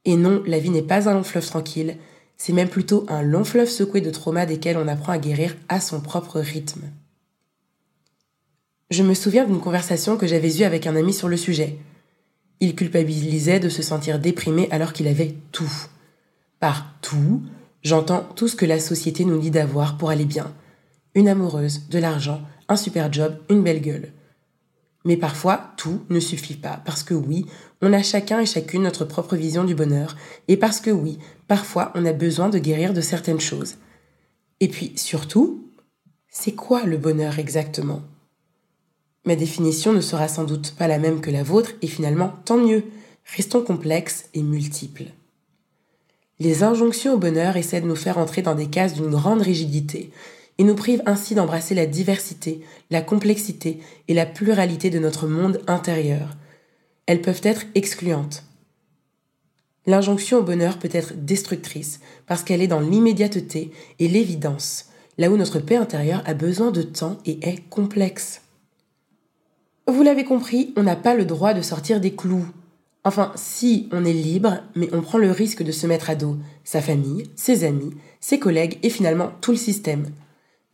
Et 0.05 0.15
non, 0.15 0.45
la 0.47 0.61
vie 0.61 0.71
n'est 0.71 0.83
pas 0.83 1.09
un 1.09 1.15
long 1.15 1.25
fleuve 1.25 1.47
tranquille, 1.47 1.97
c'est 2.37 2.53
même 2.53 2.69
plutôt 2.69 3.05
un 3.09 3.23
long 3.23 3.43
fleuve 3.43 3.69
secoué 3.69 4.01
de 4.01 4.11
traumas 4.11 4.47
desquels 4.47 4.79
on 4.79 4.87
apprend 4.87 5.11
à 5.11 5.19
guérir 5.19 5.57
à 5.69 5.81
son 5.81 6.01
propre 6.01 6.39
rythme. 6.39 6.83
Je 8.91 9.03
me 9.03 9.13
souviens 9.13 9.45
d'une 9.45 9.61
conversation 9.61 10.17
que 10.17 10.27
j'avais 10.27 10.61
eue 10.61 10.65
avec 10.65 10.87
un 10.87 10.97
ami 10.97 11.13
sur 11.13 11.29
le 11.29 11.37
sujet. 11.37 11.79
Il 12.61 12.75
culpabilisait 12.75 13.61
de 13.61 13.69
se 13.69 13.83
sentir 13.83 14.19
déprimé 14.19 14.67
alors 14.71 14.95
qu'il 14.95 15.09
avait 15.09 15.35
tout. 15.53 15.71
Par 16.59 16.95
tout, 17.03 17.43
j'entends 17.83 18.27
tout 18.35 18.49
ce 18.49 18.57
que 18.57 18.65
la 18.65 18.81
société 18.81 19.27
nous 19.27 19.39
dit 19.39 19.51
d'avoir 19.51 19.99
pour 19.99 20.09
aller 20.09 20.25
bien. 20.25 20.55
Une 21.15 21.29
amoureuse, 21.29 21.89
de 21.91 21.99
l'argent, 21.99 22.41
un 22.69 22.77
super 22.77 23.13
job, 23.13 23.37
une 23.51 23.63
belle 23.63 23.83
gueule. 23.83 24.13
Mais 25.05 25.19
parfois, 25.19 25.73
tout 25.77 26.05
ne 26.09 26.19
suffit 26.19 26.57
pas, 26.57 26.83
parce 26.85 27.03
que 27.03 27.15
oui, 27.15 27.47
on 27.83 27.93
a 27.93 28.03
chacun 28.03 28.41
et 28.41 28.47
chacune 28.47 28.83
notre 28.83 29.05
propre 29.05 29.37
vision 29.37 29.65
du 29.65 29.75
bonheur, 29.75 30.17
et 30.49 30.57
parce 30.57 30.81
que 30.81 30.91
oui, 30.91 31.19
parfois 31.47 31.93
on 31.95 32.05
a 32.05 32.13
besoin 32.13 32.49
de 32.49 32.59
guérir 32.59 32.93
de 32.95 33.01
certaines 33.01 33.41
choses. 33.41 33.77
Et 34.61 34.69
puis, 34.69 34.93
surtout, 34.97 35.73
c'est 36.29 36.53
quoi 36.53 36.85
le 36.85 36.97
bonheur 36.97 37.39
exactement? 37.39 38.03
Ma 39.29 39.37
définition 39.37 39.93
ne 39.93 40.01
sera 40.01 40.27
sans 40.27 40.45
doute 40.45 40.75
pas 40.79 40.89
la 40.89 40.99
même 40.99 41.21
que 41.21 41.31
la 41.31 41.43
vôtre, 41.43 41.73
et 41.83 41.87
finalement, 41.87 42.33
tant 42.47 42.57
mieux, 42.57 42.85
restons 43.37 43.61
complexes 43.61 44.25
et 44.33 44.43
multiples. 44.43 45.05
Les 46.39 46.63
injonctions 46.63 47.13
au 47.13 47.19
bonheur 47.19 47.59
essaient 47.59 47.83
de 47.83 47.87
nous 47.87 47.95
faire 47.95 48.17
entrer 48.17 48.41
dans 48.41 48.55
des 48.55 48.69
cases 48.69 48.95
d'une 48.95 49.11
grande 49.11 49.43
rigidité, 49.43 50.13
et 50.57 50.65
nous 50.65 50.75
privent 50.75 51.03
ainsi 51.05 51.35
d'embrasser 51.35 51.75
la 51.75 51.85
diversité, 51.85 52.63
la 52.89 53.03
complexité 53.03 53.81
et 54.09 54.15
la 54.15 54.25
pluralité 54.25 54.89
de 54.89 54.99
notre 54.99 55.27
monde 55.27 55.61
intérieur. 55.67 56.31
Elles 57.05 57.21
peuvent 57.21 57.43
être 57.43 57.67
excluantes. 57.75 58.45
L'injonction 59.85 60.39
au 60.39 60.43
bonheur 60.43 60.79
peut 60.79 60.89
être 60.91 61.13
destructrice 61.15 62.01
parce 62.27 62.43
qu'elle 62.43 62.63
est 62.63 62.67
dans 62.67 62.81
l'immédiateté 62.81 63.73
et 63.99 64.09
l'évidence, 64.09 64.87
là 65.19 65.29
où 65.31 65.37
notre 65.37 65.59
paix 65.59 65.77
intérieure 65.77 66.23
a 66.25 66.33
besoin 66.33 66.71
de 66.71 66.81
temps 66.81 67.19
et 67.27 67.47
est 67.47 67.69
complexe. 67.69 68.41
Vous 69.89 70.03
l'avez 70.03 70.25
compris, 70.25 70.75
on 70.77 70.83
n'a 70.83 70.97
pas 70.97 71.15
le 71.15 71.25
droit 71.25 71.55
de 71.55 71.63
sortir 71.63 71.99
des 71.99 72.15
clous. 72.15 72.47
Enfin, 73.05 73.33
si 73.37 73.89
on 73.91 74.05
est 74.05 74.13
libre, 74.13 74.59
mais 74.75 74.91
on 74.93 75.01
prend 75.01 75.17
le 75.17 75.31
risque 75.31 75.63
de 75.63 75.73
se 75.73 75.87
mettre 75.87 76.11
à 76.11 76.15
dos 76.15 76.37
sa 76.63 76.83
famille, 76.83 77.31
ses 77.37 77.65
amis, 77.65 77.95
ses 78.21 78.39
collègues 78.39 78.79
et 78.83 78.91
finalement 78.91 79.33
tout 79.41 79.51
le 79.51 79.57
système. 79.57 80.05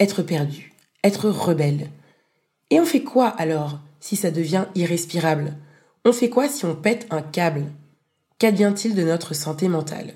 Être 0.00 0.22
perdu, 0.22 0.72
être 1.04 1.30
rebelle. 1.30 1.90
Et 2.70 2.80
on 2.80 2.84
fait 2.84 3.04
quoi 3.04 3.28
alors 3.28 3.78
si 4.00 4.16
ça 4.16 4.32
devient 4.32 4.64
irrespirable? 4.74 5.54
On 6.04 6.12
fait 6.12 6.28
quoi 6.28 6.48
si 6.48 6.64
on 6.64 6.74
pète 6.74 7.06
un 7.10 7.22
câble? 7.22 7.66
Qu'advient-il 8.40 8.96
de 8.96 9.04
notre 9.04 9.32
santé 9.32 9.68
mentale? 9.68 10.14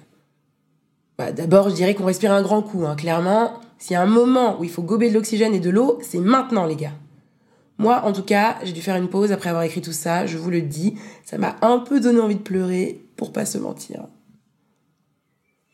Bah, 1.16 1.30
D'abord, 1.30 1.70
je 1.70 1.76
dirais 1.76 1.94
qu'on 1.94 2.04
respire 2.04 2.32
un 2.32 2.42
grand 2.42 2.62
coup. 2.62 2.84
Hein. 2.84 2.96
Clairement, 2.96 3.60
s'il 3.78 3.92
y 3.92 3.96
a 3.96 4.02
un 4.02 4.06
moment 4.06 4.58
où 4.58 4.64
il 4.64 4.70
faut 4.70 4.82
gober 4.82 5.08
de 5.08 5.14
l'oxygène 5.14 5.54
et 5.54 5.60
de 5.60 5.70
l'eau, 5.70 6.00
c'est 6.02 6.18
maintenant, 6.18 6.66
les 6.66 6.74
gars. 6.74 6.94
Moi, 7.78 8.02
en 8.04 8.12
tout 8.12 8.22
cas, 8.22 8.58
j'ai 8.64 8.72
dû 8.72 8.82
faire 8.82 8.96
une 8.96 9.08
pause 9.08 9.30
après 9.30 9.50
avoir 9.50 9.64
écrit 9.64 9.80
tout 9.80 9.92
ça, 9.92 10.26
je 10.26 10.36
vous 10.36 10.50
le 10.50 10.62
dis. 10.62 10.94
Ça 11.24 11.38
m'a 11.38 11.56
un 11.62 11.78
peu 11.78 12.00
donné 12.00 12.20
envie 12.20 12.34
de 12.34 12.40
pleurer, 12.40 13.00
pour 13.16 13.32
pas 13.32 13.44
se 13.44 13.58
mentir. 13.58 14.06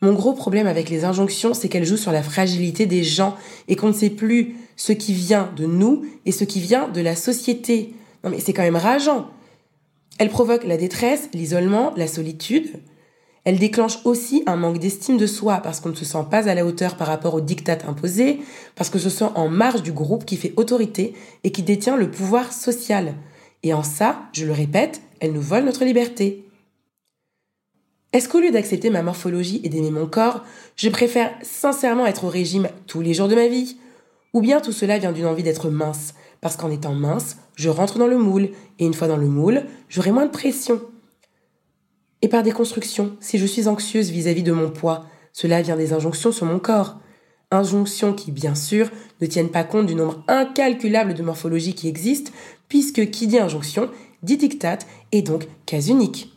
Mon 0.01 0.13
gros 0.13 0.33
problème 0.33 0.67
avec 0.67 0.89
les 0.89 1.03
injonctions, 1.03 1.53
c'est 1.53 1.69
qu'elles 1.69 1.85
jouent 1.85 1.97
sur 1.97 2.11
la 2.11 2.21
fragilité 2.21 2.85
des 2.85 3.03
gens 3.03 3.35
et 3.67 3.75
qu'on 3.75 3.87
ne 3.87 3.93
sait 3.93 4.09
plus 4.09 4.55
ce 4.75 4.91
qui 4.91 5.13
vient 5.13 5.51
de 5.55 5.65
nous 5.65 6.05
et 6.25 6.31
ce 6.31 6.43
qui 6.43 6.59
vient 6.59 6.89
de 6.89 7.01
la 7.01 7.15
société. 7.15 7.93
Non 8.23 8.29
mais 8.29 8.39
c'est 8.39 8.53
quand 8.53 8.61
même 8.61 8.75
rageant. 8.75 9.29
Elles 10.17 10.29
provoquent 10.29 10.65
la 10.65 10.77
détresse, 10.77 11.29
l'isolement, 11.33 11.93
la 11.95 12.07
solitude. 12.07 12.81
Elle 13.45 13.59
déclenche 13.59 13.99
aussi 14.05 14.41
un 14.47 14.55
manque 14.55 14.79
d'estime 14.79 15.17
de 15.17 15.27
soi 15.27 15.57
parce 15.57 15.79
qu'on 15.79 15.89
ne 15.89 15.95
se 15.95 16.03
sent 16.03 16.25
pas 16.31 16.49
à 16.49 16.55
la 16.55 16.65
hauteur 16.65 16.97
par 16.97 17.07
rapport 17.07 17.35
aux 17.35 17.41
dictats 17.41 17.77
imposés, 17.87 18.39
parce 18.75 18.89
que 18.89 18.97
se 18.97 19.09
sent 19.09 19.29
en 19.35 19.47
marge 19.49 19.83
du 19.83 19.91
groupe 19.91 20.25
qui 20.25 20.35
fait 20.35 20.53
autorité 20.57 21.13
et 21.43 21.51
qui 21.51 21.61
détient 21.61 21.95
le 21.95 22.09
pouvoir 22.09 22.51
social. 22.51 23.13
Et 23.61 23.71
en 23.73 23.83
ça, 23.83 24.23
je 24.33 24.45
le 24.45 24.51
répète, 24.51 25.01
elle 25.19 25.31
nous 25.31 25.41
vole 25.41 25.63
notre 25.63 25.85
liberté. 25.85 26.43
Est-ce 28.13 28.27
qu'au 28.27 28.39
lieu 28.39 28.49
d'accepter 28.49 28.89
ma 28.89 29.03
morphologie 29.03 29.61
et 29.63 29.69
d'aimer 29.69 29.91
mon 29.91 30.07
corps, 30.07 30.43
je 30.75 30.89
préfère 30.89 31.31
sincèrement 31.43 32.07
être 32.07 32.23
au 32.23 32.29
régime 32.29 32.69
tous 32.87 33.01
les 33.01 33.13
jours 33.13 33.27
de 33.27 33.35
ma 33.35 33.47
vie? 33.47 33.77
Ou 34.33 34.41
bien 34.41 34.59
tout 34.59 34.71
cela 34.71 34.97
vient 34.97 35.11
d'une 35.11 35.27
envie 35.27 35.43
d'être 35.43 35.69
mince, 35.69 36.15
parce 36.41 36.55
qu'en 36.55 36.71
étant 36.71 36.93
mince, 36.93 37.37
je 37.55 37.69
rentre 37.69 37.99
dans 37.99 38.07
le 38.07 38.17
moule, 38.17 38.49
et 38.79 38.85
une 38.85 38.93
fois 38.95 39.07
dans 39.07 39.17
le 39.17 39.27
moule, 39.27 39.65
j'aurai 39.87 40.11
moins 40.11 40.25
de 40.25 40.31
pression 40.31 40.81
et 42.25 42.27
par 42.27 42.41
des 42.41 42.53
constructions, 42.53 43.15
si 43.19 43.37
je 43.37 43.45
suis 43.45 43.67
anxieuse 43.67 44.09
vis-à-vis 44.09 44.41
de 44.41 44.51
mon 44.51 44.71
poids, 44.71 45.05
cela 45.31 45.61
vient 45.61 45.77
des 45.77 45.93
injonctions 45.93 46.31
sur 46.31 46.47
mon 46.47 46.57
corps. 46.57 46.97
Injonctions 47.51 48.13
qui, 48.13 48.31
bien 48.31 48.55
sûr, 48.55 48.89
ne 49.21 49.27
tiennent 49.27 49.51
pas 49.51 49.63
compte 49.63 49.85
du 49.85 49.93
nombre 49.93 50.23
incalculable 50.27 51.13
de 51.13 51.21
morphologies 51.21 51.75
qui 51.75 51.87
existent, 51.87 52.31
puisque 52.67 53.11
qui 53.11 53.27
dit 53.27 53.37
injonction 53.37 53.91
dit 54.23 54.37
dictat 54.37 54.79
et 55.11 55.21
donc 55.21 55.47
cas 55.67 55.81
unique. 55.81 56.33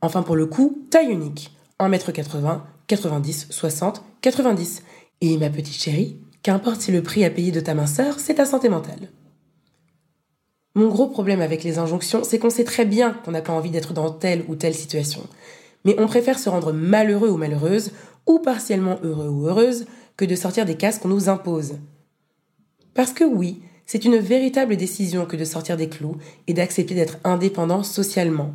Enfin 0.00 0.22
pour 0.22 0.36
le 0.36 0.46
coup, 0.46 0.86
taille 0.90 1.10
unique. 1.10 1.56
1m80, 1.80 2.60
90, 2.86 3.48
60, 3.50 4.04
90. 4.20 4.84
Et 5.22 5.38
ma 5.38 5.50
petite 5.50 5.74
chérie, 5.74 6.18
qu'importe 6.44 6.82
si 6.82 6.92
le 6.92 7.02
prix 7.02 7.24
à 7.24 7.30
payer 7.30 7.50
de 7.50 7.58
ta 7.58 7.74
minceur, 7.74 8.20
c'est 8.20 8.34
ta 8.34 8.44
santé 8.44 8.68
mentale. 8.68 9.08
Mon 10.74 10.88
gros 10.88 11.06
problème 11.06 11.42
avec 11.42 11.64
les 11.64 11.78
injonctions, 11.78 12.24
c'est 12.24 12.38
qu'on 12.38 12.50
sait 12.50 12.64
très 12.64 12.86
bien 12.86 13.12
qu'on 13.12 13.32
n'a 13.32 13.42
pas 13.42 13.52
envie 13.52 13.70
d'être 13.70 13.92
dans 13.92 14.10
telle 14.10 14.44
ou 14.48 14.56
telle 14.56 14.74
situation. 14.74 15.26
Mais 15.84 15.96
on 15.98 16.06
préfère 16.06 16.38
se 16.38 16.48
rendre 16.48 16.72
malheureux 16.72 17.28
ou 17.28 17.36
malheureuse, 17.36 17.92
ou 18.26 18.38
partiellement 18.38 18.98
heureux 19.02 19.28
ou 19.28 19.46
heureuse, 19.46 19.84
que 20.16 20.24
de 20.24 20.34
sortir 20.34 20.64
des 20.64 20.76
cases 20.76 20.98
qu'on 20.98 21.08
nous 21.08 21.28
impose. 21.28 21.74
Parce 22.94 23.12
que 23.12 23.24
oui, 23.24 23.60
c'est 23.84 24.04
une 24.04 24.16
véritable 24.16 24.76
décision 24.76 25.26
que 25.26 25.36
de 25.36 25.44
sortir 25.44 25.76
des 25.76 25.88
clous 25.88 26.16
et 26.46 26.54
d'accepter 26.54 26.94
d'être 26.94 27.18
indépendant 27.24 27.82
socialement. 27.82 28.54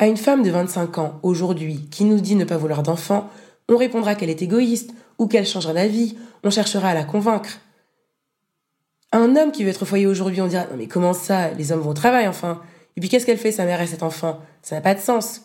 À 0.00 0.08
une 0.08 0.16
femme 0.16 0.42
de 0.42 0.50
25 0.50 0.98
ans, 0.98 1.20
aujourd'hui, 1.22 1.86
qui 1.92 2.04
nous 2.04 2.20
dit 2.20 2.34
ne 2.34 2.44
pas 2.44 2.56
vouloir 2.56 2.82
d'enfant, 2.82 3.30
on 3.68 3.76
répondra 3.76 4.16
qu'elle 4.16 4.30
est 4.30 4.42
égoïste 4.42 4.92
ou 5.18 5.28
qu'elle 5.28 5.46
changera 5.46 5.74
d'avis, 5.74 6.16
on 6.42 6.50
cherchera 6.50 6.88
à 6.88 6.94
la 6.94 7.04
convaincre 7.04 7.60
un 9.12 9.36
homme 9.36 9.52
qui 9.52 9.62
veut 9.62 9.70
être 9.70 9.82
au 9.82 9.86
foyer 9.86 10.06
aujourd'hui, 10.06 10.40
on 10.40 10.46
dira 10.46 10.64
non 10.64 10.76
mais 10.76 10.86
comment 10.86 11.12
ça 11.12 11.50
Les 11.52 11.70
hommes 11.70 11.80
vont 11.80 11.90
au 11.90 11.94
travail 11.94 12.26
enfin? 12.26 12.60
Et 12.96 13.00
puis 13.00 13.08
qu'est-ce 13.08 13.26
qu'elle 13.26 13.38
fait 13.38 13.52
sa 13.52 13.64
mère 13.64 13.80
et 13.80 13.86
cet 13.86 14.02
enfant? 14.02 14.40
Ça 14.62 14.74
n'a 14.74 14.80
pas 14.80 14.94
de 14.94 15.00
sens. 15.00 15.42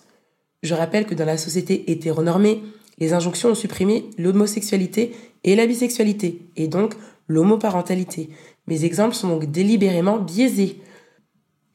Je 0.63 0.73
rappelle 0.73 1.05
que 1.05 1.15
dans 1.15 1.25
la 1.25 1.37
société 1.37 1.91
hétéronormée, 1.91 2.63
les 2.97 3.13
injonctions 3.13 3.49
ont 3.49 3.55
supprimé 3.55 4.09
l'homosexualité 4.17 5.15
et 5.43 5.55
la 5.55 5.67
bisexualité, 5.67 6.41
et 6.55 6.67
donc 6.67 6.95
l'homoparentalité. 7.27 8.29
Mes 8.65 8.85
exemples 8.85 9.15
sont 9.15 9.29
donc 9.29 9.51
délibérément 9.51 10.17
biaisés. 10.17 10.81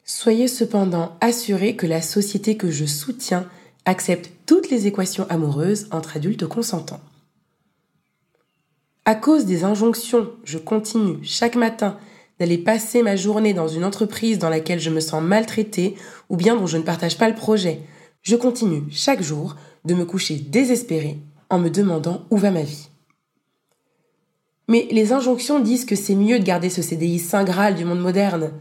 Soyez 0.05 0.48
cependant 0.48 1.16
assurés 1.20 1.76
que 1.76 1.87
la 1.87 2.02
société 2.02 2.57
que 2.57 2.70
je 2.70 2.85
soutiens 2.85 3.48
accepte 3.85 4.31
toutes 4.46 4.70
les 4.70 4.87
équations 4.87 5.26
amoureuses 5.28 5.87
entre 5.90 6.16
adultes 6.16 6.46
consentants. 6.46 7.00
À 9.04 9.16
cause 9.16 9.46
des 9.46 9.64
injonctions, 9.64 10.30
je 10.44 10.58
continue 10.58 11.18
chaque 11.24 11.56
matin 11.56 11.98
d'aller 12.38 12.56
passer 12.56 13.02
ma 13.02 13.16
journée 13.16 13.52
dans 13.52 13.66
une 13.66 13.84
entreprise 13.84 14.38
dans 14.38 14.48
laquelle 14.48 14.78
je 14.78 14.90
me 14.90 15.00
sens 15.00 15.20
maltraitée 15.20 15.96
ou 16.28 16.36
bien 16.36 16.54
dont 16.54 16.68
je 16.68 16.76
ne 16.76 16.84
partage 16.84 17.18
pas 17.18 17.28
le 17.28 17.34
projet. 17.34 17.80
Je 18.22 18.36
continue 18.36 18.84
chaque 18.92 19.20
jour 19.20 19.56
de 19.84 19.94
me 19.94 20.04
coucher 20.04 20.36
désespérée 20.36 21.18
en 21.50 21.58
me 21.58 21.68
demandant 21.68 22.26
où 22.30 22.36
va 22.36 22.52
ma 22.52 22.62
vie. 22.62 22.90
Mais 24.68 24.86
les 24.92 25.12
injonctions 25.12 25.58
disent 25.58 25.84
que 25.84 25.96
c'est 25.96 26.14
mieux 26.14 26.38
de 26.38 26.44
garder 26.44 26.70
ce 26.70 26.80
CDI 26.80 27.18
saint 27.18 27.42
graal 27.42 27.74
du 27.74 27.84
monde 27.84 28.00
moderne. 28.00 28.52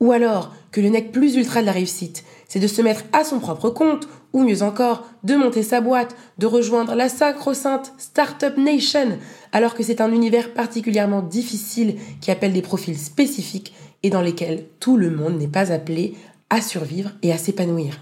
Ou 0.00 0.12
alors 0.12 0.54
que 0.70 0.80
le 0.80 0.88
nec 0.88 1.12
plus 1.12 1.34
ultra 1.34 1.60
de 1.60 1.66
la 1.66 1.72
réussite, 1.72 2.24
c'est 2.48 2.60
de 2.60 2.66
se 2.66 2.82
mettre 2.82 3.04
à 3.12 3.24
son 3.24 3.38
propre 3.38 3.70
compte, 3.70 4.08
ou 4.32 4.42
mieux 4.42 4.62
encore, 4.62 5.06
de 5.22 5.36
monter 5.36 5.62
sa 5.62 5.80
boîte, 5.80 6.16
de 6.38 6.46
rejoindre 6.46 6.94
la 6.94 7.08
sacro-sainte 7.08 7.92
Startup 7.98 8.56
Nation, 8.56 9.18
alors 9.52 9.74
que 9.74 9.82
c'est 9.82 10.00
un 10.00 10.12
univers 10.12 10.54
particulièrement 10.54 11.22
difficile 11.22 11.96
qui 12.20 12.30
appelle 12.30 12.54
des 12.54 12.62
profils 12.62 12.98
spécifiques 12.98 13.74
et 14.02 14.10
dans 14.10 14.22
lesquels 14.22 14.64
tout 14.80 14.96
le 14.96 15.10
monde 15.10 15.38
n'est 15.38 15.46
pas 15.46 15.72
appelé 15.72 16.14
à 16.50 16.62
survivre 16.62 17.10
et 17.22 17.32
à 17.32 17.38
s'épanouir. 17.38 18.00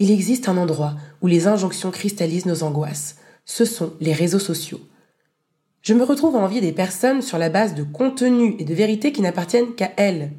Il 0.00 0.10
existe 0.10 0.48
un 0.48 0.56
endroit 0.56 0.94
où 1.22 1.28
les 1.28 1.46
injonctions 1.46 1.92
cristallisent 1.92 2.46
nos 2.46 2.64
angoisses. 2.64 3.16
Ce 3.44 3.64
sont 3.64 3.92
les 4.00 4.12
réseaux 4.12 4.40
sociaux. 4.40 4.80
Je 5.82 5.94
me 5.94 6.02
retrouve 6.02 6.34
à 6.34 6.40
envier 6.40 6.60
des 6.60 6.72
personnes 6.72 7.22
sur 7.22 7.38
la 7.38 7.50
base 7.50 7.74
de 7.74 7.84
contenus 7.84 8.54
et 8.58 8.64
de 8.64 8.74
vérités 8.74 9.12
qui 9.12 9.20
n'appartiennent 9.20 9.74
qu'à 9.74 9.92
elles. 9.96 10.32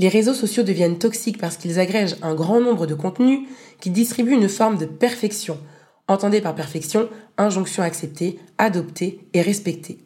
Les 0.00 0.08
réseaux 0.08 0.32
sociaux 0.32 0.62
deviennent 0.62 0.98
toxiques 0.98 1.36
parce 1.36 1.58
qu'ils 1.58 1.78
agrègent 1.78 2.16
un 2.22 2.34
grand 2.34 2.58
nombre 2.58 2.86
de 2.86 2.94
contenus 2.94 3.40
qui 3.80 3.90
distribuent 3.90 4.32
une 4.32 4.48
forme 4.48 4.78
de 4.78 4.86
perfection. 4.86 5.58
Entendez 6.08 6.40
par 6.40 6.54
perfection 6.54 7.10
injonction 7.36 7.82
acceptée, 7.82 8.38
adoptée 8.56 9.28
et 9.34 9.42
respectée. 9.42 9.98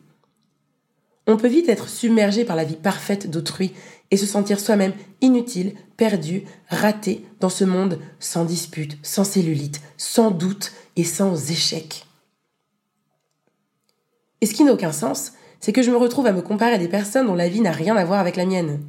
On 1.29 1.37
peut 1.37 1.47
vite 1.47 1.69
être 1.69 1.89
submergé 1.89 2.45
par 2.45 2.57
la 2.57 2.65
vie 2.65 2.75
parfaite 2.75 3.31
d'autrui 3.31 3.73
et 4.11 4.17
se 4.17 4.27
sentir 4.27 4.59
soi-même 4.59 4.95
inutile, 5.21 5.75
perdu, 5.97 6.43
raté 6.69 7.25
dans 7.39 7.49
ce 7.49 7.63
monde 7.63 8.01
sans 8.19 8.45
dispute, 8.45 8.99
sans 9.05 9.23
cellulite, 9.23 9.81
sans 9.97 10.33
doute 10.33 10.73
et 10.97 11.05
sans 11.05 11.53
échec. 11.53 12.05
Et 14.41 14.47
ce 14.47 14.55
qui 14.55 14.65
n'a 14.65 14.73
aucun 14.73 14.91
sens, 14.91 15.35
c'est 15.61 15.73
que 15.73 15.83
je 15.83 15.93
me 15.93 15.97
retrouve 15.97 16.27
à 16.27 16.33
me 16.33 16.43
comparer 16.43 16.73
à 16.73 16.79
des 16.79 16.89
personnes 16.89 17.29
dont 17.29 17.37
la 17.37 17.49
vie 17.49 17.61
n'a 17.61 17.71
rien 17.71 17.95
à 17.95 18.05
voir 18.05 18.19
avec 18.19 18.35
la 18.35 18.45
mienne. 18.45 18.81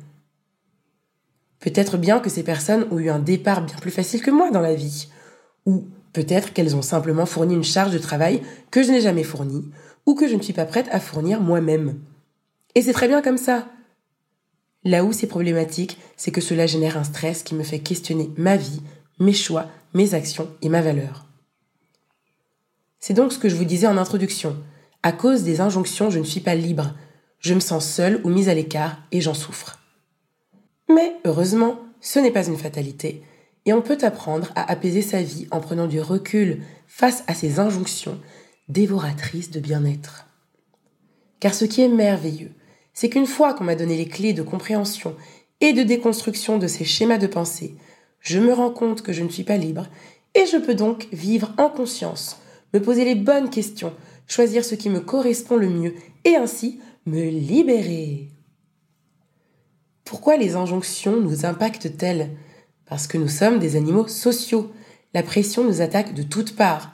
Peut-être 1.59 1.97
bien 1.97 2.19
que 2.19 2.29
ces 2.29 2.43
personnes 2.43 2.87
ont 2.91 2.99
eu 2.99 3.09
un 3.09 3.19
départ 3.19 3.63
bien 3.63 3.77
plus 3.77 3.91
facile 3.91 4.21
que 4.21 4.31
moi 4.31 4.51
dans 4.51 4.61
la 4.61 4.75
vie. 4.75 5.07
Ou 5.65 5.87
peut-être 6.13 6.53
qu'elles 6.53 6.75
ont 6.75 6.81
simplement 6.81 7.25
fourni 7.25 7.55
une 7.55 7.63
charge 7.63 7.91
de 7.91 7.97
travail 7.97 8.41
que 8.71 8.83
je 8.83 8.91
n'ai 8.91 9.01
jamais 9.01 9.23
fournie, 9.23 9.69
ou 10.05 10.15
que 10.15 10.27
je 10.27 10.35
ne 10.35 10.41
suis 10.41 10.53
pas 10.53 10.65
prête 10.65 10.87
à 10.91 10.99
fournir 10.99 11.41
moi-même. 11.41 11.99
Et 12.75 12.81
c'est 12.81 12.93
très 12.93 13.07
bien 13.07 13.21
comme 13.21 13.37
ça. 13.37 13.67
Là 14.83 15.03
où 15.03 15.11
c'est 15.11 15.27
problématique, 15.27 15.97
c'est 16.15 16.31
que 16.31 16.41
cela 16.41 16.67
génère 16.67 16.97
un 16.97 17.03
stress 17.03 17.41
qui 17.41 17.55
me 17.55 17.63
fait 17.63 17.79
questionner 17.79 18.29
ma 18.37 18.55
vie, 18.55 18.81
mes 19.19 19.33
choix, 19.33 19.67
mes 19.93 20.13
actions 20.13 20.49
et 20.61 20.69
ma 20.69 20.81
valeur. 20.81 21.25
C'est 22.99 23.13
donc 23.13 23.33
ce 23.33 23.39
que 23.39 23.49
je 23.49 23.55
vous 23.55 23.65
disais 23.65 23.87
en 23.87 23.97
introduction. 23.97 24.55
À 25.03 25.11
cause 25.11 25.43
des 25.43 25.61
injonctions, 25.61 26.09
je 26.09 26.19
ne 26.19 26.23
suis 26.23 26.39
pas 26.39 26.55
libre. 26.55 26.93
Je 27.39 27.53
me 27.53 27.59
sens 27.59 27.87
seule 27.87 28.21
ou 28.23 28.29
mise 28.29 28.49
à 28.49 28.53
l'écart 28.53 28.97
et 29.11 29.21
j'en 29.21 29.33
souffre. 29.33 29.79
Mais 30.89 31.15
heureusement, 31.25 31.79
ce 32.01 32.19
n'est 32.19 32.31
pas 32.31 32.47
une 32.47 32.57
fatalité, 32.57 33.23
et 33.65 33.73
on 33.73 33.81
peut 33.81 33.97
apprendre 34.01 34.51
à 34.55 34.69
apaiser 34.69 35.01
sa 35.01 35.21
vie 35.21 35.47
en 35.51 35.59
prenant 35.59 35.87
du 35.87 35.99
recul 35.99 36.61
face 36.87 37.23
à 37.27 37.33
ces 37.33 37.59
injonctions 37.59 38.19
dévoratrices 38.69 39.51
de 39.51 39.59
bien-être. 39.59 40.27
Car 41.39 41.53
ce 41.53 41.65
qui 41.65 41.81
est 41.81 41.87
merveilleux, 41.87 42.51
c'est 42.93 43.09
qu'une 43.09 43.25
fois 43.25 43.53
qu'on 43.53 43.63
m'a 43.63 43.75
donné 43.75 43.97
les 43.97 44.07
clés 44.07 44.33
de 44.33 44.43
compréhension 44.43 45.15
et 45.61 45.73
de 45.73 45.83
déconstruction 45.83 46.57
de 46.57 46.67
ces 46.67 46.85
schémas 46.85 47.17
de 47.17 47.27
pensée, 47.27 47.75
je 48.19 48.39
me 48.39 48.53
rends 48.53 48.71
compte 48.71 49.01
que 49.01 49.13
je 49.13 49.23
ne 49.23 49.29
suis 49.29 49.43
pas 49.43 49.57
libre, 49.57 49.87
et 50.33 50.45
je 50.45 50.57
peux 50.57 50.75
donc 50.75 51.07
vivre 51.11 51.53
en 51.57 51.69
conscience, 51.69 52.37
me 52.73 52.81
poser 52.81 53.05
les 53.05 53.15
bonnes 53.15 53.49
questions, 53.49 53.93
choisir 54.27 54.65
ce 54.65 54.75
qui 54.75 54.89
me 54.89 54.99
correspond 54.99 55.55
le 55.55 55.69
mieux, 55.69 55.95
et 56.23 56.35
ainsi 56.35 56.79
me 57.05 57.23
libérer. 57.29 58.29
Pourquoi 60.05 60.37
les 60.37 60.55
injonctions 60.55 61.19
nous 61.19 61.45
impactent-elles? 61.45 62.29
Parce 62.85 63.07
que 63.07 63.17
nous 63.17 63.27
sommes 63.27 63.57
des 63.57 63.75
animaux 63.75 64.07
sociaux. 64.07 64.71
La 65.15 65.23
pression 65.23 65.63
nous 65.63 65.81
attaque 65.81 66.13
de 66.13 66.21
toutes 66.21 66.55
parts. 66.55 66.91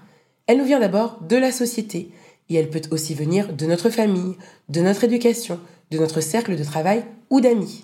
Elle 0.47 0.57
nous 0.59 0.65
vient 0.65 0.79
d'abord 0.79 1.21
de 1.21 1.35
la 1.35 1.51
société, 1.51 2.11
et 2.49 2.55
elle 2.55 2.69
peut 2.69 2.81
aussi 2.89 3.13
venir 3.13 3.53
de 3.53 3.65
notre 3.65 3.89
famille, 3.89 4.37
de 4.69 4.81
notre 4.81 5.03
éducation, 5.03 5.59
de 5.91 5.97
notre 5.97 6.21
cercle 6.21 6.55
de 6.55 6.63
travail 6.63 7.03
ou 7.29 7.41
d'amis. 7.41 7.83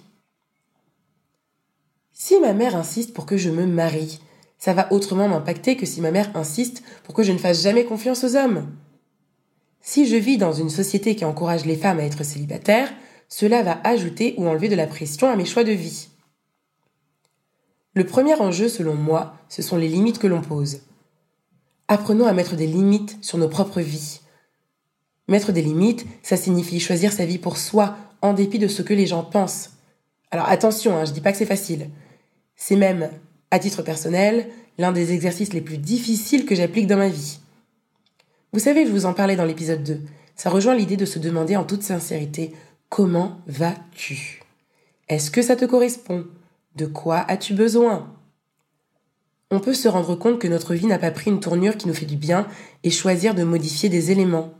Si 2.14 2.40
ma 2.40 2.54
mère 2.54 2.76
insiste 2.76 3.14
pour 3.14 3.26
que 3.26 3.38
je 3.38 3.50
me 3.50 3.66
marie, 3.66 4.22
ça 4.58 4.74
va 4.74 4.92
autrement 4.92 5.28
m'impacter 5.28 5.76
que 5.76 5.86
si 5.86 6.00
ma 6.02 6.12
mère 6.12 6.32
insiste 6.36 6.84
pour 7.04 7.14
que 7.14 7.24
je 7.24 7.34
ne 7.34 7.38
fasse 7.38 7.62
jamais 7.62 7.84
confiance 7.84 8.24
aux 8.24 8.36
hommes. 8.36 8.68
Si 9.82 10.08
je 10.08 10.16
vis 10.16 10.38
dans 10.38 10.54
une 10.54 10.70
société 10.70 11.16
qui 11.16 11.26
encourage 11.26 11.66
les 11.66 11.76
femmes 11.76 12.00
à 12.00 12.04
être 12.04 12.24
célibataires, 12.24 12.92
cela 13.30 13.64
va 13.64 13.80
ajouter 13.84 14.36
ou 14.38 14.48
enlever 14.48 14.70
de 14.70 14.76
la 14.76 14.88
pression 14.88 15.30
à 15.30 15.36
mes 15.36 15.46
choix 15.46 15.64
de 15.64 15.72
vie. 15.72 16.10
Le 17.94 18.06
premier 18.06 18.36
enjeu, 18.36 18.70
selon 18.70 18.96
moi, 18.96 19.36
ce 19.50 19.62
sont 19.62 19.78
les 19.78 19.88
limites 19.88 20.20
que 20.20 20.28
l'on 20.28 20.42
pose. 20.42 20.82
Apprenons 21.88 22.28
à 22.28 22.34
mettre 22.34 22.56
des 22.56 22.68
limites 22.68 23.18
sur 23.22 23.38
nos 23.38 23.50
propres 23.50 23.82
vies. 23.82 24.22
Mettre 25.28 25.52
des 25.52 25.62
limites, 25.62 26.06
ça 26.22 26.38
signifie 26.38 26.80
choisir 26.80 27.12
sa 27.12 27.26
vie 27.26 27.40
pour 27.40 27.58
soi, 27.58 27.98
en 28.22 28.34
dépit 28.34 28.60
de 28.60 28.68
ce 28.68 28.82
que 28.82 28.94
les 28.94 29.08
gens 29.08 29.24
pensent. 29.24 29.72
Alors 30.32 30.48
attention, 30.50 30.96
hein, 30.96 31.06
je 31.06 31.12
dis 31.12 31.22
pas 31.22 31.32
que 31.32 31.38
c'est 31.38 31.46
facile. 31.46 31.90
C'est 32.56 32.76
même, 32.76 33.10
à 33.52 33.60
titre 33.60 33.82
personnel, 33.82 34.50
l'un 34.78 34.92
des 34.92 35.14
exercices 35.14 35.54
les 35.54 35.62
plus 35.62 35.78
difficiles 35.78 36.46
que 36.46 36.56
j'applique 36.56 36.88
dans 36.88 36.98
ma 36.98 37.10
vie. 37.10 37.40
Vous 38.54 38.60
savez, 38.60 38.86
je 38.86 38.92
vous 38.92 39.06
en 39.06 39.14
parlais 39.14 39.36
dans 39.36 39.46
l'épisode 39.46 39.84
2. 39.84 40.02
Ça 40.36 40.50
rejoint 40.50 40.76
l'idée 40.76 40.98
de 40.98 41.06
se 41.06 41.20
demander 41.20 41.56
en 41.56 41.64
toute 41.64 41.84
sincérité 41.84 42.54
Comment 42.90 43.42
vas-tu? 43.48 44.42
Est-ce 45.10 45.30
que 45.30 45.42
ça 45.42 45.58
te 45.58 45.66
correspond? 45.66 46.26
De 46.76 46.86
quoi 46.86 47.20
as-tu 47.28 47.54
besoin? 47.54 48.14
On 49.52 49.60
peut 49.60 49.74
se 49.74 49.90
rendre 49.90 50.16
compte 50.16 50.40
que 50.40 50.48
notre 50.48 50.74
vie 50.74 50.88
n'a 50.88 50.98
pas 50.98 51.12
pris 51.12 51.30
une 51.30 51.42
tournure 51.42 51.76
qui 51.76 51.88
nous 51.88 51.94
fait 51.94 52.06
du 52.06 52.16
bien 52.16 52.48
et 52.84 52.90
choisir 52.90 53.36
de 53.36 53.44
modifier 53.44 53.90
des 53.90 54.12
éléments. 54.12 54.54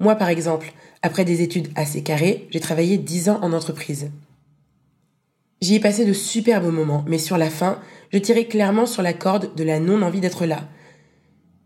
Moi, 0.00 0.16
par 0.16 0.28
exemple, 0.28 0.72
après 1.00 1.24
des 1.24 1.40
études 1.40 1.70
assez 1.76 2.02
carrées, 2.02 2.46
j'ai 2.50 2.60
travaillé 2.60 2.98
10 2.98 3.30
ans 3.30 3.38
en 3.42 3.54
entreprise. 3.54 4.10
J'y 5.62 5.76
ai 5.76 5.80
passé 5.80 6.04
de 6.04 6.12
superbes 6.12 6.72
moments, 6.72 7.04
mais 7.08 7.18
sur 7.18 7.38
la 7.38 7.50
fin, 7.50 7.80
je 8.12 8.18
tirais 8.18 8.46
clairement 8.46 8.86
sur 8.86 9.02
la 9.02 9.14
corde 9.14 9.54
de 9.54 9.64
la 9.64 9.80
non-envie 9.80 10.20
d'être 10.20 10.44
là. 10.44 10.68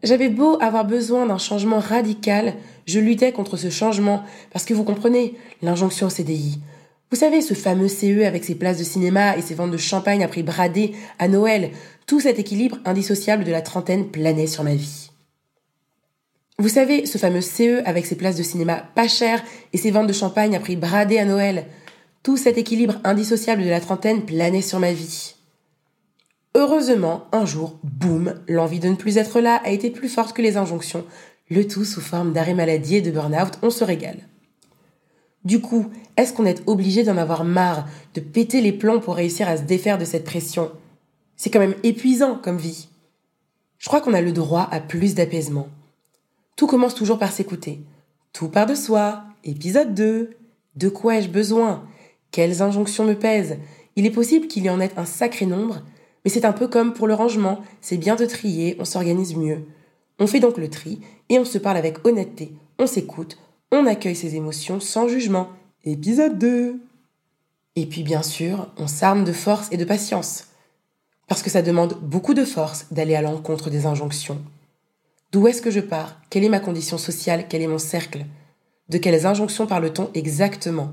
J'avais 0.02 0.28
beau 0.28 0.58
avoir 0.60 0.84
besoin 0.84 1.26
d'un 1.26 1.38
changement 1.38 1.78
radical, 1.78 2.54
je 2.86 2.98
luttais 2.98 3.32
contre 3.32 3.56
ce 3.56 3.70
changement 3.70 4.24
parce 4.52 4.64
que 4.64 4.74
vous 4.74 4.84
comprenez, 4.84 5.34
l'injonction 5.62 6.08
CDI. 6.08 6.58
Vous 7.10 7.18
savez, 7.18 7.40
ce 7.40 7.54
fameux 7.54 7.88
CE 7.88 8.24
avec 8.24 8.42
ses 8.42 8.54
places 8.54 8.78
de 8.78 8.84
cinéma 8.84 9.36
et 9.36 9.42
ses 9.42 9.54
ventes 9.54 9.70
de 9.70 9.76
champagne 9.76 10.24
à 10.24 10.28
prix 10.28 10.42
bradé 10.42 10.92
à 11.18 11.28
Noël, 11.28 11.70
tout 12.06 12.20
cet 12.20 12.38
équilibre 12.38 12.78
indissociable 12.84 13.44
de 13.44 13.52
la 13.52 13.62
trentaine 13.62 14.08
planait 14.08 14.46
sur 14.46 14.64
ma 14.64 14.74
vie. 14.74 15.10
Vous 16.58 16.68
savez, 16.68 17.06
ce 17.06 17.18
fameux 17.18 17.40
CE 17.40 17.82
avec 17.84 18.06
ses 18.06 18.16
places 18.16 18.36
de 18.36 18.42
cinéma 18.42 18.84
pas 18.94 19.08
chères 19.08 19.42
et 19.72 19.78
ses 19.78 19.90
ventes 19.90 20.06
de 20.06 20.12
champagne 20.12 20.56
à 20.56 20.60
prix 20.60 20.76
bradé 20.76 21.18
à 21.18 21.24
Noël, 21.24 21.66
tout 22.22 22.36
cet 22.36 22.58
équilibre 22.58 22.96
indissociable 23.04 23.62
de 23.62 23.68
la 23.68 23.80
trentaine 23.80 24.24
planait 24.24 24.62
sur 24.62 24.78
ma 24.78 24.92
vie. 24.92 25.34
Heureusement, 26.54 27.26
un 27.32 27.46
jour, 27.46 27.78
boum, 27.82 28.34
l'envie 28.46 28.80
de 28.80 28.88
ne 28.88 28.94
plus 28.94 29.16
être 29.16 29.40
là 29.40 29.60
a 29.64 29.70
été 29.70 29.90
plus 29.90 30.08
forte 30.08 30.36
que 30.36 30.42
les 30.42 30.56
injonctions, 30.56 31.04
le 31.50 31.66
tout 31.66 31.84
sous 31.84 32.00
forme 32.00 32.32
d'arrêt 32.32 32.54
maladie 32.54 32.96
et 32.96 33.00
de 33.00 33.10
burn-out, 33.10 33.58
on 33.62 33.70
se 33.70 33.84
régale. 33.84 34.28
Du 35.44 35.60
coup, 35.60 35.90
est-ce 36.16 36.32
qu'on 36.32 36.46
est 36.46 36.62
obligé 36.66 37.02
d'en 37.02 37.16
avoir 37.16 37.44
marre, 37.44 37.88
de 38.14 38.20
péter 38.20 38.60
les 38.60 38.72
plombs 38.72 39.00
pour 39.00 39.16
réussir 39.16 39.48
à 39.48 39.56
se 39.56 39.62
défaire 39.62 39.98
de 39.98 40.04
cette 40.04 40.24
pression? 40.24 40.70
C'est 41.36 41.50
quand 41.50 41.58
même 41.58 41.74
épuisant 41.82 42.36
comme 42.36 42.58
vie. 42.58 42.88
Je 43.78 43.88
crois 43.88 44.00
qu'on 44.00 44.14
a 44.14 44.20
le 44.20 44.32
droit 44.32 44.68
à 44.70 44.78
plus 44.78 45.14
d'apaisement. 45.14 45.68
Tout 46.54 46.66
commence 46.66 46.94
toujours 46.94 47.18
par 47.18 47.32
s'écouter. 47.32 47.80
Tout 48.32 48.48
part 48.48 48.66
de 48.66 48.74
soi. 48.74 49.24
Épisode 49.42 49.94
2. 49.94 50.30
De 50.76 50.88
quoi 50.88 51.16
ai-je 51.16 51.28
besoin? 51.28 51.84
Quelles 52.30 52.62
injonctions 52.62 53.04
me 53.04 53.14
pèsent? 53.14 53.58
Il 53.96 54.06
est 54.06 54.10
possible 54.10 54.46
qu'il 54.46 54.64
y 54.64 54.70
en 54.70 54.80
ait 54.80 54.96
un 54.96 55.04
sacré 55.04 55.44
nombre, 55.46 55.82
mais 56.24 56.30
c'est 56.30 56.44
un 56.44 56.52
peu 56.52 56.68
comme 56.68 56.92
pour 56.92 57.06
le 57.06 57.14
rangement, 57.14 57.60
c'est 57.80 57.96
bien 57.96 58.16
de 58.16 58.26
trier, 58.26 58.76
on 58.78 58.84
s'organise 58.84 59.36
mieux. 59.36 59.64
On 60.18 60.26
fait 60.26 60.40
donc 60.40 60.58
le 60.58 60.70
tri 60.70 61.00
et 61.28 61.38
on 61.38 61.44
se 61.44 61.58
parle 61.58 61.76
avec 61.76 62.06
honnêteté, 62.06 62.52
on 62.78 62.86
s'écoute, 62.86 63.38
on 63.70 63.86
accueille 63.86 64.16
ses 64.16 64.36
émotions 64.36 64.80
sans 64.80 65.08
jugement. 65.08 65.48
Épisode 65.84 66.38
2 66.38 66.80
Et 67.76 67.86
puis 67.86 68.02
bien 68.02 68.22
sûr, 68.22 68.68
on 68.76 68.86
s'arme 68.86 69.24
de 69.24 69.32
force 69.32 69.68
et 69.72 69.76
de 69.76 69.84
patience. 69.84 70.48
Parce 71.26 71.42
que 71.42 71.50
ça 71.50 71.62
demande 71.62 71.98
beaucoup 72.02 72.34
de 72.34 72.44
force 72.44 72.86
d'aller 72.90 73.14
à 73.14 73.22
l'encontre 73.22 73.70
des 73.70 73.86
injonctions. 73.86 74.38
D'où 75.32 75.48
est-ce 75.48 75.62
que 75.62 75.70
je 75.70 75.80
pars? 75.80 76.20
Quelle 76.28 76.44
est 76.44 76.50
ma 76.50 76.60
condition 76.60 76.98
sociale? 76.98 77.46
Quel 77.48 77.62
est 77.62 77.66
mon 77.66 77.78
cercle? 77.78 78.26
De 78.90 78.98
quelles 78.98 79.24
injonctions 79.24 79.66
parle-t-on 79.66 80.10
exactement? 80.12 80.92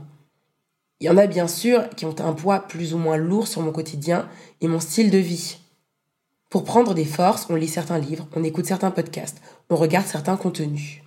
Il 0.99 1.05
y 1.05 1.09
en 1.09 1.17
a 1.17 1.27
bien 1.27 1.47
sûr 1.47 1.89
qui 1.95 2.05
ont 2.05 2.19
un 2.19 2.33
poids 2.33 2.67
plus 2.67 2.93
ou 2.93 2.97
moins 2.97 3.17
lourd 3.17 3.47
sur 3.47 3.61
mon 3.61 3.71
quotidien 3.71 4.27
et 4.59 4.67
mon 4.67 4.79
style 4.79 5.11
de 5.11 5.17
vie. 5.17 5.57
Pour 6.49 6.63
prendre 6.63 6.93
des 6.93 7.05
forces, 7.05 7.47
on 7.49 7.55
lit 7.55 7.67
certains 7.67 7.99
livres, 7.99 8.27
on 8.35 8.43
écoute 8.43 8.65
certains 8.65 8.91
podcasts, 8.91 9.41
on 9.69 9.75
regarde 9.75 10.07
certains 10.07 10.35
contenus. 10.35 11.01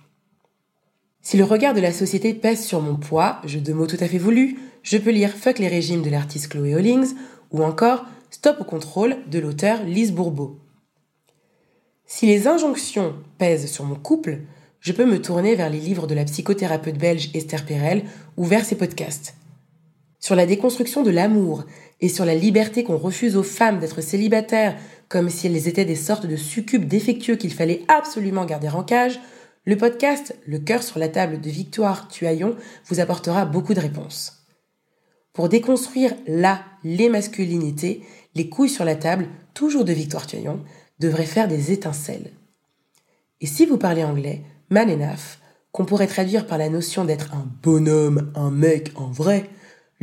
Si 1.21 1.37
le 1.37 1.43
regard 1.43 1.73
de 1.73 1.79
la 1.79 1.93
société 1.93 2.33
pèse 2.33 2.65
sur 2.65 2.81
mon 2.81 2.95
poids, 2.95 3.39
jeu 3.45 3.59
de 3.59 3.73
mots 3.73 3.87
tout 3.87 3.97
à 3.99 4.07
fait 4.07 4.17
voulu, 4.17 4.59
je 4.81 4.97
peux 4.97 5.11
lire 5.11 5.31
Fuck 5.31 5.59
les 5.59 5.67
régimes 5.67 6.01
de 6.01 6.09
l'artiste 6.09 6.49
Chloé 6.49 6.75
Hollings 6.75 7.13
ou 7.51 7.63
encore 7.63 8.05
Stop 8.31 8.61
au 8.61 8.63
contrôle 8.63 9.17
de 9.29 9.37
l'auteur 9.37 9.83
Lise 9.83 10.11
Bourbeau. 10.11 10.59
Si 12.07 12.25
les 12.25 12.47
injonctions 12.47 13.13
pèsent 13.37 13.71
sur 13.71 13.85
mon 13.85 13.95
couple, 13.95 14.39
je 14.79 14.91
peux 14.91 15.05
me 15.05 15.21
tourner 15.21 15.55
vers 15.55 15.69
les 15.69 15.79
livres 15.79 16.07
de 16.07 16.15
la 16.15 16.25
psychothérapeute 16.25 16.97
belge 16.97 17.29
Esther 17.35 17.63
Perel 17.63 18.03
ou 18.35 18.43
vers 18.43 18.65
ses 18.65 18.75
podcasts 18.75 19.35
sur 20.23 20.37
la 20.37 20.45
déconstruction 20.45 21.03
de 21.03 21.11
l'amour 21.11 21.65
et 21.99 22.07
sur 22.07 22.23
la 22.23 22.33
liberté 22.33 22.85
qu'on 22.85 22.95
refuse 22.95 23.35
aux 23.35 23.43
femmes 23.43 23.79
d'être 23.79 23.99
célibataires 23.99 24.77
comme 25.09 25.29
si 25.29 25.47
elles 25.47 25.67
étaient 25.67 25.83
des 25.83 25.97
sortes 25.97 26.27
de 26.27 26.37
succubes 26.37 26.87
défectueux 26.87 27.35
qu'il 27.35 27.51
fallait 27.53 27.83
absolument 27.89 28.45
garder 28.45 28.69
en 28.69 28.83
cage, 28.83 29.19
le 29.65 29.75
podcast 29.75 30.33
Le 30.47 30.59
cœur 30.59 30.81
sur 30.81 30.97
la 30.97 31.09
table 31.09 31.41
de 31.41 31.49
Victoire 31.49 32.07
Tuaillon 32.07 32.55
vous 32.85 33.01
apportera 33.01 33.45
beaucoup 33.45 33.73
de 33.73 33.81
réponses. 33.81 34.45
Pour 35.33 35.49
déconstruire 35.49 36.13
là 36.25 36.61
les 36.85 37.09
masculinités, 37.09 38.01
les 38.33 38.47
couilles 38.47 38.69
sur 38.69 38.85
la 38.85 38.95
table, 38.95 39.27
toujours 39.53 39.83
de 39.83 39.91
Victoire 39.91 40.25
Tuaillon, 40.25 40.63
devraient 40.99 41.25
faire 41.25 41.49
des 41.49 41.73
étincelles. 41.73 42.31
Et 43.41 43.45
si 43.45 43.65
vous 43.65 43.77
parlez 43.77 44.05
anglais, 44.05 44.41
man 44.69 44.89
enough, 44.89 45.39
qu'on 45.73 45.83
pourrait 45.83 46.07
traduire 46.07 46.47
par 46.47 46.57
la 46.57 46.69
notion 46.69 47.03
d'être 47.03 47.33
un 47.33 47.45
bonhomme, 47.61 48.31
un 48.35 48.51
mec 48.51 48.93
en 48.95 49.07
vrai, 49.07 49.49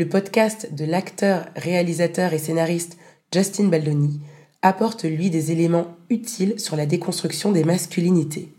le 0.01 0.09
podcast 0.09 0.73
de 0.73 0.87
l'acteur, 0.87 1.51
réalisateur 1.57 2.33
et 2.33 2.39
scénariste 2.39 2.97
Justin 3.35 3.67
Baldoni 3.67 4.23
apporte 4.63 5.05
lui 5.05 5.29
des 5.29 5.53
éléments 5.53 5.95
utiles 6.09 6.59
sur 6.59 6.75
la 6.75 6.87
déconstruction 6.87 7.53
des 7.53 7.65
masculinités. 7.65 8.51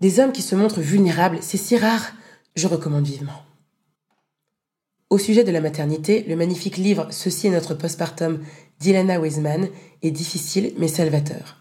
Des 0.00 0.18
hommes 0.18 0.32
qui 0.32 0.42
se 0.42 0.56
montrent 0.56 0.80
vulnérables, 0.80 1.38
c'est 1.40 1.56
si 1.56 1.76
rare, 1.76 2.14
je 2.56 2.66
recommande 2.66 3.06
vivement. 3.06 3.44
Au 5.08 5.18
sujet 5.18 5.44
de 5.44 5.52
la 5.52 5.60
maternité, 5.60 6.24
le 6.26 6.34
magnifique 6.34 6.76
livre 6.76 7.06
Ceci 7.12 7.46
est 7.46 7.50
notre 7.50 7.74
postpartum 7.74 8.40
d'Ilana 8.80 9.20
Wiseman 9.20 9.68
est 10.02 10.10
difficile 10.10 10.74
mais 10.78 10.88
salvateur. 10.88 11.58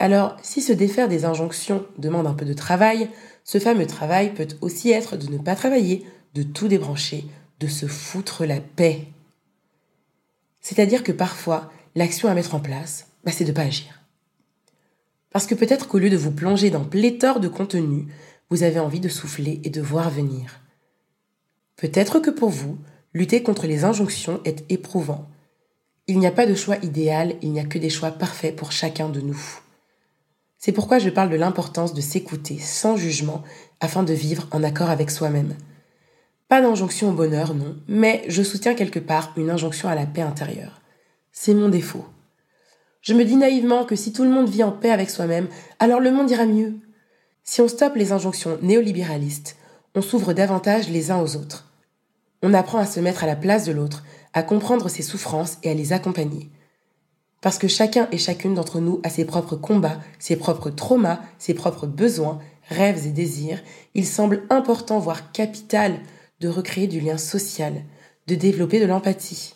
Alors, 0.00 0.36
si 0.42 0.60
se 0.60 0.72
défaire 0.72 1.08
des 1.08 1.24
injonctions 1.24 1.86
demande 1.96 2.26
un 2.26 2.34
peu 2.34 2.44
de 2.44 2.54
travail, 2.54 3.08
ce 3.44 3.60
fameux 3.60 3.86
travail 3.86 4.34
peut 4.34 4.48
aussi 4.62 4.90
être 4.90 5.16
de 5.16 5.30
ne 5.30 5.38
pas 5.38 5.54
travailler, 5.54 6.04
de 6.36 6.42
tout 6.42 6.68
débrancher, 6.68 7.24
de 7.60 7.66
se 7.66 7.86
foutre 7.86 8.44
la 8.44 8.60
paix. 8.60 9.06
C'est-à-dire 10.60 11.02
que 11.02 11.12
parfois, 11.12 11.72
l'action 11.94 12.28
à 12.28 12.34
mettre 12.34 12.54
en 12.54 12.60
place, 12.60 13.06
bah, 13.24 13.32
c'est 13.32 13.44
de 13.44 13.50
ne 13.50 13.54
pas 13.54 13.62
agir. 13.62 14.02
Parce 15.30 15.46
que 15.46 15.54
peut-être 15.54 15.88
qu'au 15.88 15.98
lieu 15.98 16.10
de 16.10 16.16
vous 16.16 16.30
plonger 16.30 16.68
dans 16.68 16.84
pléthore 16.84 17.40
de 17.40 17.48
contenu, 17.48 18.06
vous 18.50 18.62
avez 18.62 18.78
envie 18.78 19.00
de 19.00 19.08
souffler 19.08 19.60
et 19.64 19.70
de 19.70 19.80
voir 19.80 20.10
venir. 20.10 20.60
Peut-être 21.76 22.20
que 22.20 22.30
pour 22.30 22.50
vous, 22.50 22.78
lutter 23.14 23.42
contre 23.42 23.66
les 23.66 23.84
injonctions 23.84 24.40
est 24.44 24.70
éprouvant. 24.70 25.26
Il 26.06 26.18
n'y 26.18 26.26
a 26.26 26.32
pas 26.32 26.46
de 26.46 26.54
choix 26.54 26.76
idéal, 26.82 27.36
il 27.40 27.50
n'y 27.52 27.60
a 27.60 27.64
que 27.64 27.78
des 27.78 27.90
choix 27.90 28.10
parfaits 28.10 28.54
pour 28.54 28.72
chacun 28.72 29.08
de 29.08 29.22
nous. 29.22 29.40
C'est 30.58 30.72
pourquoi 30.72 30.98
je 30.98 31.10
parle 31.10 31.30
de 31.30 31.36
l'importance 31.36 31.94
de 31.94 32.00
s'écouter 32.02 32.58
sans 32.58 32.96
jugement 32.96 33.42
afin 33.80 34.02
de 34.02 34.12
vivre 34.12 34.46
en 34.50 34.62
accord 34.62 34.90
avec 34.90 35.10
soi-même. 35.10 35.56
Pas 36.48 36.60
d'injonction 36.60 37.10
au 37.10 37.12
bonheur, 37.12 37.54
non, 37.54 37.76
mais 37.88 38.24
je 38.28 38.42
soutiens 38.42 38.74
quelque 38.74 39.00
part 39.00 39.32
une 39.36 39.50
injonction 39.50 39.88
à 39.88 39.96
la 39.96 40.06
paix 40.06 40.22
intérieure. 40.22 40.80
C'est 41.32 41.54
mon 41.54 41.68
défaut. 41.68 42.04
Je 43.02 43.14
me 43.14 43.24
dis 43.24 43.36
naïvement 43.36 43.84
que 43.84 43.96
si 43.96 44.12
tout 44.12 44.22
le 44.22 44.30
monde 44.30 44.48
vit 44.48 44.62
en 44.62 44.70
paix 44.70 44.90
avec 44.90 45.10
soi-même, 45.10 45.48
alors 45.80 46.00
le 46.00 46.12
monde 46.12 46.30
ira 46.30 46.46
mieux. 46.46 46.74
Si 47.42 47.60
on 47.60 47.68
stoppe 47.68 47.96
les 47.96 48.12
injonctions 48.12 48.58
néolibéralistes, 48.62 49.56
on 49.94 50.02
s'ouvre 50.02 50.32
davantage 50.32 50.88
les 50.88 51.10
uns 51.10 51.20
aux 51.20 51.36
autres. 51.36 51.70
On 52.42 52.54
apprend 52.54 52.78
à 52.78 52.86
se 52.86 53.00
mettre 53.00 53.24
à 53.24 53.26
la 53.26 53.36
place 53.36 53.64
de 53.64 53.72
l'autre, 53.72 54.04
à 54.32 54.42
comprendre 54.42 54.88
ses 54.88 55.02
souffrances 55.02 55.58
et 55.62 55.70
à 55.70 55.74
les 55.74 55.92
accompagner. 55.92 56.50
Parce 57.40 57.58
que 57.58 57.68
chacun 57.68 58.08
et 58.12 58.18
chacune 58.18 58.54
d'entre 58.54 58.80
nous 58.80 59.00
a 59.04 59.10
ses 59.10 59.24
propres 59.24 59.56
combats, 59.56 60.00
ses 60.18 60.36
propres 60.36 60.70
traumas, 60.70 61.20
ses 61.38 61.54
propres 61.54 61.86
besoins, 61.86 62.40
rêves 62.68 63.06
et 63.06 63.10
désirs, 63.10 63.62
il 63.94 64.06
semble 64.06 64.42
important, 64.50 64.98
voire 64.98 65.32
capital, 65.32 66.00
de 66.40 66.48
recréer 66.48 66.86
du 66.86 67.00
lien 67.00 67.18
social, 67.18 67.82
de 68.26 68.34
développer 68.34 68.80
de 68.80 68.86
l'empathie. 68.86 69.54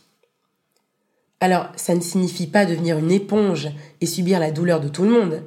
Alors, 1.40 1.68
ça 1.76 1.94
ne 1.94 2.00
signifie 2.00 2.46
pas 2.46 2.66
devenir 2.66 2.98
une 2.98 3.10
éponge 3.10 3.68
et 4.00 4.06
subir 4.06 4.38
la 4.38 4.50
douleur 4.50 4.80
de 4.80 4.88
tout 4.88 5.04
le 5.04 5.10
monde, 5.10 5.42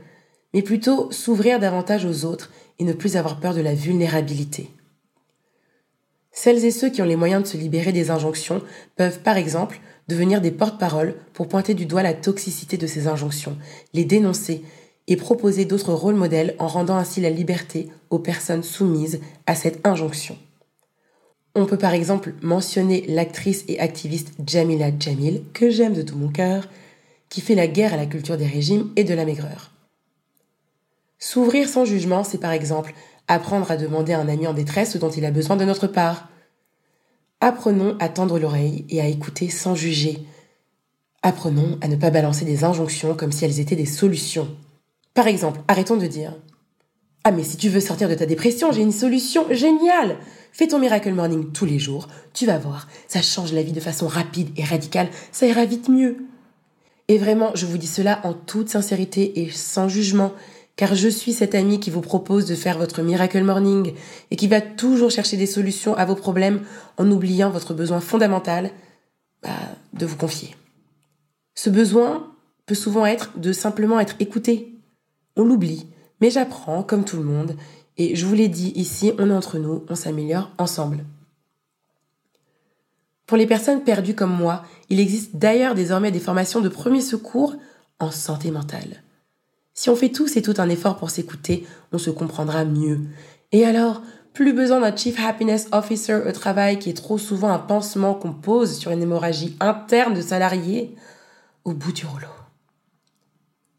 mais 0.53 0.61
plutôt 0.61 1.11
s'ouvrir 1.11 1.59
davantage 1.59 2.05
aux 2.05 2.25
autres 2.25 2.51
et 2.79 2.83
ne 2.83 2.93
plus 2.93 3.15
avoir 3.15 3.39
peur 3.39 3.53
de 3.53 3.61
la 3.61 3.75
vulnérabilité. 3.75 4.69
Celles 6.31 6.65
et 6.65 6.71
ceux 6.71 6.89
qui 6.89 7.01
ont 7.03 7.05
les 7.05 7.15
moyens 7.15 7.43
de 7.43 7.47
se 7.47 7.57
libérer 7.57 7.91
des 7.91 8.09
injonctions 8.09 8.63
peuvent, 8.95 9.19
par 9.19 9.37
exemple, 9.37 9.79
devenir 10.07 10.41
des 10.41 10.51
porte-paroles 10.51 11.15
pour 11.33 11.47
pointer 11.47 11.75
du 11.75 11.85
doigt 11.85 12.03
la 12.03 12.15
toxicité 12.15 12.77
de 12.77 12.87
ces 12.87 13.07
injonctions, 13.07 13.57
les 13.93 14.03
dénoncer 14.03 14.63
et 15.07 15.15
proposer 15.15 15.65
d'autres 15.65 15.93
rôles 15.93 16.15
modèles 16.15 16.55
en 16.57 16.67
rendant 16.67 16.95
ainsi 16.95 17.21
la 17.21 17.29
liberté 17.29 17.89
aux 18.09 18.19
personnes 18.19 18.63
soumises 18.63 19.19
à 19.45 19.53
cette 19.53 19.85
injonction. 19.85 20.37
On 21.55 21.65
peut 21.65 21.77
par 21.77 21.93
exemple 21.93 22.33
mentionner 22.41 23.05
l'actrice 23.07 23.63
et 23.67 23.79
activiste 23.79 24.33
Jamila 24.45 24.89
Jamil, 24.99 25.43
que 25.53 25.69
j'aime 25.69 25.93
de 25.93 26.01
tout 26.01 26.17
mon 26.17 26.29
cœur, 26.29 26.67
qui 27.29 27.41
fait 27.41 27.55
la 27.55 27.67
guerre 27.67 27.93
à 27.93 27.97
la 27.97 28.07
culture 28.07 28.37
des 28.37 28.47
régimes 28.47 28.91
et 28.95 29.03
de 29.03 29.13
la 29.13 29.25
maigreur. 29.25 29.71
S'ouvrir 31.19 31.69
sans 31.69 31.85
jugement, 31.85 32.23
c'est 32.23 32.39
par 32.39 32.51
exemple 32.51 32.93
apprendre 33.27 33.69
à 33.71 33.77
demander 33.77 34.13
à 34.13 34.19
un 34.19 34.27
ami 34.27 34.47
en 34.47 34.53
détresse 34.53 34.91
ce 34.93 34.97
dont 34.97 35.09
il 35.09 35.25
a 35.25 35.31
besoin 35.31 35.55
de 35.55 35.63
notre 35.63 35.87
part. 35.87 36.27
Apprenons 37.39 37.95
à 37.99 38.09
tendre 38.09 38.39
l'oreille 38.39 38.85
et 38.89 38.99
à 38.99 39.07
écouter 39.07 39.49
sans 39.49 39.75
juger. 39.75 40.25
Apprenons 41.21 41.77
à 41.81 41.87
ne 41.87 41.95
pas 41.95 42.09
balancer 42.09 42.45
des 42.45 42.63
injonctions 42.63 43.15
comme 43.15 43.31
si 43.31 43.45
elles 43.45 43.59
étaient 43.59 43.75
des 43.75 43.85
solutions. 43.85 44.49
Par 45.13 45.27
exemple, 45.27 45.61
arrêtons 45.67 45.97
de 45.97 46.07
dire 46.07 46.33
Ah 47.23 47.31
mais 47.31 47.43
si 47.43 47.57
tu 47.57 47.69
veux 47.69 47.79
sortir 47.79 48.09
de 48.09 48.15
ta 48.15 48.25
dépression, 48.25 48.71
j'ai 48.71 48.81
une 48.81 48.91
solution 48.91 49.45
géniale 49.51 50.17
Fais 50.53 50.67
ton 50.67 50.77
Miracle 50.77 51.11
Morning 51.13 51.51
tous 51.51 51.65
les 51.65 51.79
jours, 51.79 52.07
tu 52.31 52.45
vas 52.45 52.59
voir, 52.59 52.87
ça 53.07 53.23
change 53.23 53.53
la 53.53 53.63
vie 53.63 53.71
de 53.71 53.79
façon 53.79 54.05
rapide 54.05 54.49
et 54.55 54.63
radicale, 54.63 55.09
ça 55.31 55.47
ira 55.47 55.65
vite 55.65 55.89
mieux. 55.89 56.27
Et 57.07 57.17
vraiment, 57.17 57.49
je 57.55 57.65
vous 57.65 57.79
dis 57.79 57.87
cela 57.87 58.21
en 58.23 58.33
toute 58.33 58.69
sincérité 58.69 59.41
et 59.41 59.49
sans 59.49 59.89
jugement, 59.89 60.31
car 60.75 60.93
je 60.93 61.07
suis 61.07 61.33
cet 61.33 61.55
ami 61.55 61.79
qui 61.79 61.89
vous 61.89 62.01
propose 62.01 62.45
de 62.45 62.53
faire 62.53 62.77
votre 62.77 63.01
Miracle 63.01 63.43
Morning 63.43 63.93
et 64.29 64.35
qui 64.35 64.47
va 64.47 64.61
toujours 64.61 65.09
chercher 65.09 65.37
des 65.37 65.47
solutions 65.47 65.95
à 65.95 66.05
vos 66.05 66.13
problèmes 66.13 66.61
en 66.97 67.09
oubliant 67.09 67.49
votre 67.49 67.73
besoin 67.73 67.99
fondamental 67.99 68.69
bah, 69.41 69.49
de 69.93 70.05
vous 70.05 70.17
confier. 70.17 70.55
Ce 71.55 71.71
besoin 71.71 72.31
peut 72.67 72.75
souvent 72.75 73.07
être 73.07 73.39
de 73.39 73.53
simplement 73.53 73.99
être 73.99 74.17
écouté. 74.19 74.71
On 75.35 75.45
l'oublie, 75.45 75.87
mais 76.21 76.29
j'apprends, 76.29 76.83
comme 76.83 77.05
tout 77.05 77.17
le 77.17 77.23
monde, 77.23 77.57
et 77.97 78.15
je 78.15 78.25
vous 78.25 78.33
l'ai 78.33 78.47
dit 78.47 78.71
ici, 78.75 79.11
on 79.19 79.29
est 79.29 79.33
entre 79.33 79.59
nous, 79.59 79.85
on 79.89 79.95
s'améliore 79.95 80.51
ensemble. 80.57 81.05
Pour 83.25 83.37
les 83.37 83.47
personnes 83.47 83.83
perdues 83.83 84.15
comme 84.15 84.35
moi, 84.35 84.63
il 84.89 84.99
existe 84.99 85.35
d'ailleurs 85.35 85.75
désormais 85.75 86.11
des 86.11 86.19
formations 86.19 86.61
de 86.61 86.69
premier 86.69 87.01
secours 87.01 87.55
en 87.99 88.11
santé 88.11 88.51
mentale. 88.51 89.01
Si 89.73 89.89
on 89.89 89.95
fait 89.95 90.09
tous 90.09 90.37
et 90.37 90.41
tout 90.41 90.53
un 90.57 90.69
effort 90.69 90.97
pour 90.97 91.09
s'écouter, 91.09 91.65
on 91.91 91.97
se 91.97 92.09
comprendra 92.09 92.65
mieux. 92.65 92.99
Et 93.51 93.65
alors, 93.65 94.01
plus 94.33 94.53
besoin 94.53 94.81
d'un 94.81 94.95
Chief 94.95 95.19
Happiness 95.19 95.67
Officer 95.71 96.21
au 96.27 96.31
travail 96.31 96.79
qui 96.79 96.89
est 96.89 96.97
trop 96.97 97.17
souvent 97.17 97.49
un 97.49 97.59
pansement 97.59 98.13
qu'on 98.13 98.33
pose 98.33 98.77
sur 98.77 98.91
une 98.91 99.01
hémorragie 99.01 99.55
interne 99.59 100.13
de 100.13 100.21
salariés 100.21 100.95
au 101.63 101.73
bout 101.73 101.91
du 101.91 102.05
rouleau. 102.05 102.27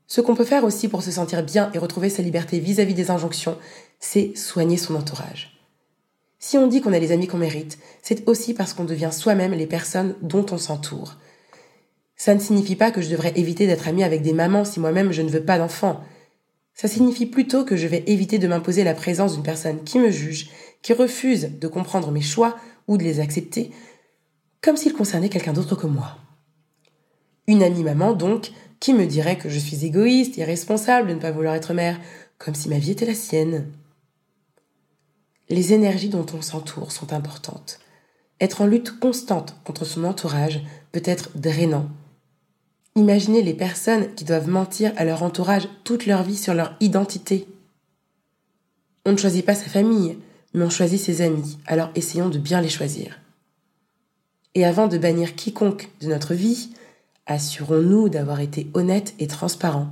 Ce 0.06 0.20
qu'on 0.20 0.36
peut 0.36 0.44
faire 0.44 0.64
aussi 0.64 0.88
pour 0.88 1.02
se 1.02 1.10
sentir 1.10 1.42
bien 1.42 1.70
et 1.74 1.78
retrouver 1.78 2.08
sa 2.08 2.22
liberté 2.22 2.60
vis-à-vis 2.60 2.94
des 2.94 3.10
injonctions, 3.10 3.58
c'est 4.00 4.36
soigner 4.36 4.76
son 4.76 4.94
entourage. 4.94 5.58
Si 6.38 6.58
on 6.58 6.66
dit 6.66 6.80
qu'on 6.82 6.92
a 6.92 6.98
les 6.98 7.12
amis 7.12 7.26
qu'on 7.26 7.38
mérite, 7.38 7.78
c'est 8.02 8.28
aussi 8.28 8.52
parce 8.52 8.74
qu'on 8.74 8.84
devient 8.84 9.10
soi-même 9.12 9.54
les 9.54 9.66
personnes 9.66 10.14
dont 10.20 10.44
on 10.50 10.58
s'entoure. 10.58 11.16
Ça 12.16 12.34
ne 12.34 12.40
signifie 12.40 12.76
pas 12.76 12.90
que 12.90 13.00
je 13.00 13.08
devrais 13.08 13.32
éviter 13.36 13.66
d'être 13.66 13.88
amie 13.88 14.04
avec 14.04 14.22
des 14.22 14.32
mamans 14.32 14.64
si 14.64 14.78
moi-même 14.78 15.10
je 15.10 15.22
ne 15.22 15.30
veux 15.30 15.44
pas 15.44 15.58
d'enfants. 15.58 16.00
Ça 16.74 16.88
signifie 16.88 17.26
plutôt 17.26 17.64
que 17.64 17.76
je 17.76 17.86
vais 17.86 18.04
éviter 18.06 18.38
de 18.38 18.48
m'imposer 18.48 18.84
la 18.84 18.94
présence 18.94 19.34
d'une 19.34 19.42
personne 19.42 19.82
qui 19.84 19.98
me 19.98 20.10
juge, 20.10 20.50
qui 20.82 20.92
refuse 20.92 21.50
de 21.58 21.68
comprendre 21.68 22.10
mes 22.10 22.20
choix 22.20 22.56
ou 22.88 22.98
de 22.98 23.04
les 23.04 23.20
accepter, 23.20 23.70
comme 24.60 24.76
s'ils 24.76 24.92
concernaient 24.92 25.28
quelqu'un 25.28 25.52
d'autre 25.52 25.76
que 25.76 25.86
moi. 25.86 26.18
Une 27.46 27.62
amie 27.62 27.84
maman, 27.84 28.12
donc, 28.12 28.52
qui 28.80 28.92
me 28.92 29.06
dirait 29.06 29.38
que 29.38 29.48
je 29.48 29.58
suis 29.58 29.84
égoïste, 29.84 30.36
irresponsable 30.36 31.08
de 31.08 31.14
ne 31.14 31.20
pas 31.20 31.30
vouloir 31.30 31.54
être 31.54 31.74
mère, 31.74 32.00
comme 32.38 32.54
si 32.54 32.68
ma 32.68 32.78
vie 32.78 32.90
était 32.90 33.06
la 33.06 33.14
sienne. 33.14 33.66
Les 35.48 35.72
énergies 35.72 36.08
dont 36.08 36.26
on 36.34 36.42
s'entoure 36.42 36.92
sont 36.92 37.12
importantes. 37.12 37.78
Être 38.40 38.62
en 38.62 38.66
lutte 38.66 38.98
constante 38.98 39.56
contre 39.64 39.84
son 39.84 40.04
entourage 40.04 40.62
peut 40.92 41.02
être 41.04 41.30
drainant. 41.34 41.88
Imaginez 42.96 43.42
les 43.42 43.54
personnes 43.54 44.14
qui 44.14 44.24
doivent 44.24 44.48
mentir 44.48 44.92
à 44.96 45.04
leur 45.04 45.22
entourage 45.22 45.68
toute 45.84 46.06
leur 46.06 46.22
vie 46.22 46.36
sur 46.36 46.54
leur 46.54 46.76
identité. 46.80 47.46
On 49.04 49.12
ne 49.12 49.16
choisit 49.16 49.44
pas 49.44 49.54
sa 49.54 49.68
famille, 49.68 50.18
mais 50.54 50.64
on 50.64 50.70
choisit 50.70 51.00
ses 51.00 51.20
amis, 51.20 51.58
alors 51.66 51.90
essayons 51.94 52.28
de 52.28 52.38
bien 52.38 52.60
les 52.60 52.68
choisir. 52.68 53.18
Et 54.54 54.64
avant 54.64 54.86
de 54.86 54.98
bannir 54.98 55.34
quiconque 55.34 55.90
de 56.00 56.08
notre 56.08 56.34
vie, 56.34 56.70
Assurons-nous 57.26 58.10
d'avoir 58.10 58.40
été 58.40 58.68
honnêtes 58.74 59.14
et 59.18 59.26
transparents. 59.26 59.88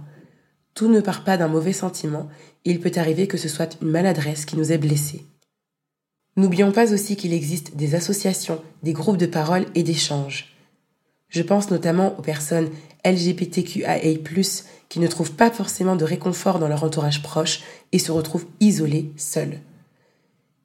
Tout 0.74 0.88
ne 0.88 1.00
part 1.00 1.24
pas 1.24 1.38
d'un 1.38 1.48
mauvais 1.48 1.72
sentiment, 1.72 2.28
il 2.64 2.78
peut 2.78 2.92
arriver 2.96 3.26
que 3.26 3.38
ce 3.38 3.48
soit 3.48 3.78
une 3.80 3.90
maladresse 3.90 4.44
qui 4.44 4.56
nous 4.56 4.70
ait 4.70 4.78
blessés. 4.78 5.24
N'oublions 6.36 6.72
pas 6.72 6.92
aussi 6.92 7.16
qu'il 7.16 7.32
existe 7.32 7.76
des 7.76 7.94
associations, 7.94 8.62
des 8.82 8.92
groupes 8.92 9.18
de 9.18 9.26
parole 9.26 9.66
et 9.74 9.82
d'échange. 9.82 10.56
Je 11.28 11.42
pense 11.42 11.70
notamment 11.70 12.18
aux 12.18 12.22
personnes 12.22 12.70
LGBTQIA+, 13.04 13.98
qui 14.88 15.00
ne 15.00 15.06
trouvent 15.06 15.32
pas 15.32 15.50
forcément 15.50 15.96
de 15.96 16.04
réconfort 16.04 16.58
dans 16.58 16.68
leur 16.68 16.84
entourage 16.84 17.22
proche 17.22 17.62
et 17.92 17.98
se 17.98 18.12
retrouvent 18.12 18.46
isolées, 18.60 19.12
seules. 19.16 19.60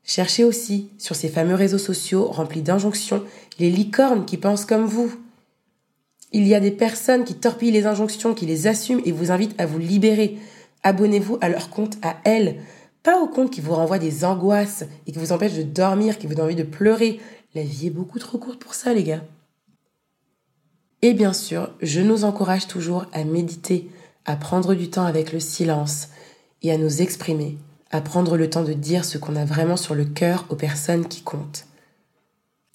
Cherchez 0.03 0.45
aussi, 0.45 0.89
sur 0.97 1.15
ces 1.15 1.27
fameux 1.27 1.55
réseaux 1.55 1.77
sociaux 1.77 2.25
remplis 2.25 2.61
d'injonctions, 2.61 3.23
les 3.59 3.69
licornes 3.69 4.25
qui 4.25 4.37
pensent 4.37 4.65
comme 4.65 4.85
vous, 4.85 5.11
il 6.33 6.47
y 6.47 6.55
a 6.55 6.59
des 6.59 6.71
personnes 6.71 7.23
qui 7.23 7.35
torpillent 7.35 7.71
les 7.71 7.85
injonctions, 7.85 8.33
qui 8.33 8.45
les 8.45 8.67
assument 8.67 9.01
et 9.05 9.11
vous 9.11 9.31
invitent 9.31 9.59
à 9.59 9.65
vous 9.65 9.79
libérer. 9.79 10.37
Abonnez-vous 10.83 11.37
à 11.41 11.49
leur 11.49 11.69
compte 11.69 11.97
à 12.01 12.17
elles, 12.25 12.57
pas 13.03 13.21
au 13.21 13.27
compte 13.27 13.51
qui 13.51 13.61
vous 13.61 13.75
renvoie 13.75 13.99
des 13.99 14.25
angoisses 14.25 14.83
et 15.05 15.11
qui 15.11 15.19
vous 15.19 15.31
empêche 15.31 15.53
de 15.53 15.63
dormir, 15.63 16.17
qui 16.17 16.27
vous 16.27 16.35
donne 16.35 16.45
envie 16.45 16.55
de 16.55 16.63
pleurer. 16.63 17.19
La 17.55 17.63
vie 17.63 17.87
est 17.87 17.91
beaucoup 17.91 18.19
trop 18.19 18.37
courte 18.37 18.59
pour 18.59 18.73
ça, 18.73 18.93
les 18.93 19.03
gars. 19.03 19.23
Et 21.01 21.13
bien 21.13 21.33
sûr, 21.33 21.71
je 21.81 22.01
nous 22.01 22.23
encourage 22.23 22.67
toujours 22.67 23.05
à 23.13 23.23
méditer, 23.23 23.89
à 24.25 24.35
prendre 24.35 24.73
du 24.73 24.89
temps 24.89 25.05
avec 25.05 25.31
le 25.31 25.39
silence 25.39 26.09
et 26.63 26.71
à 26.71 26.77
nous 26.77 27.01
exprimer, 27.01 27.57
à 27.91 28.01
prendre 28.01 28.35
le 28.35 28.49
temps 28.49 28.63
de 28.63 28.73
dire 28.73 29.05
ce 29.05 29.17
qu'on 29.17 29.35
a 29.35 29.45
vraiment 29.45 29.77
sur 29.77 29.95
le 29.95 30.05
cœur 30.05 30.45
aux 30.49 30.55
personnes 30.55 31.07
qui 31.07 31.21
comptent. 31.21 31.65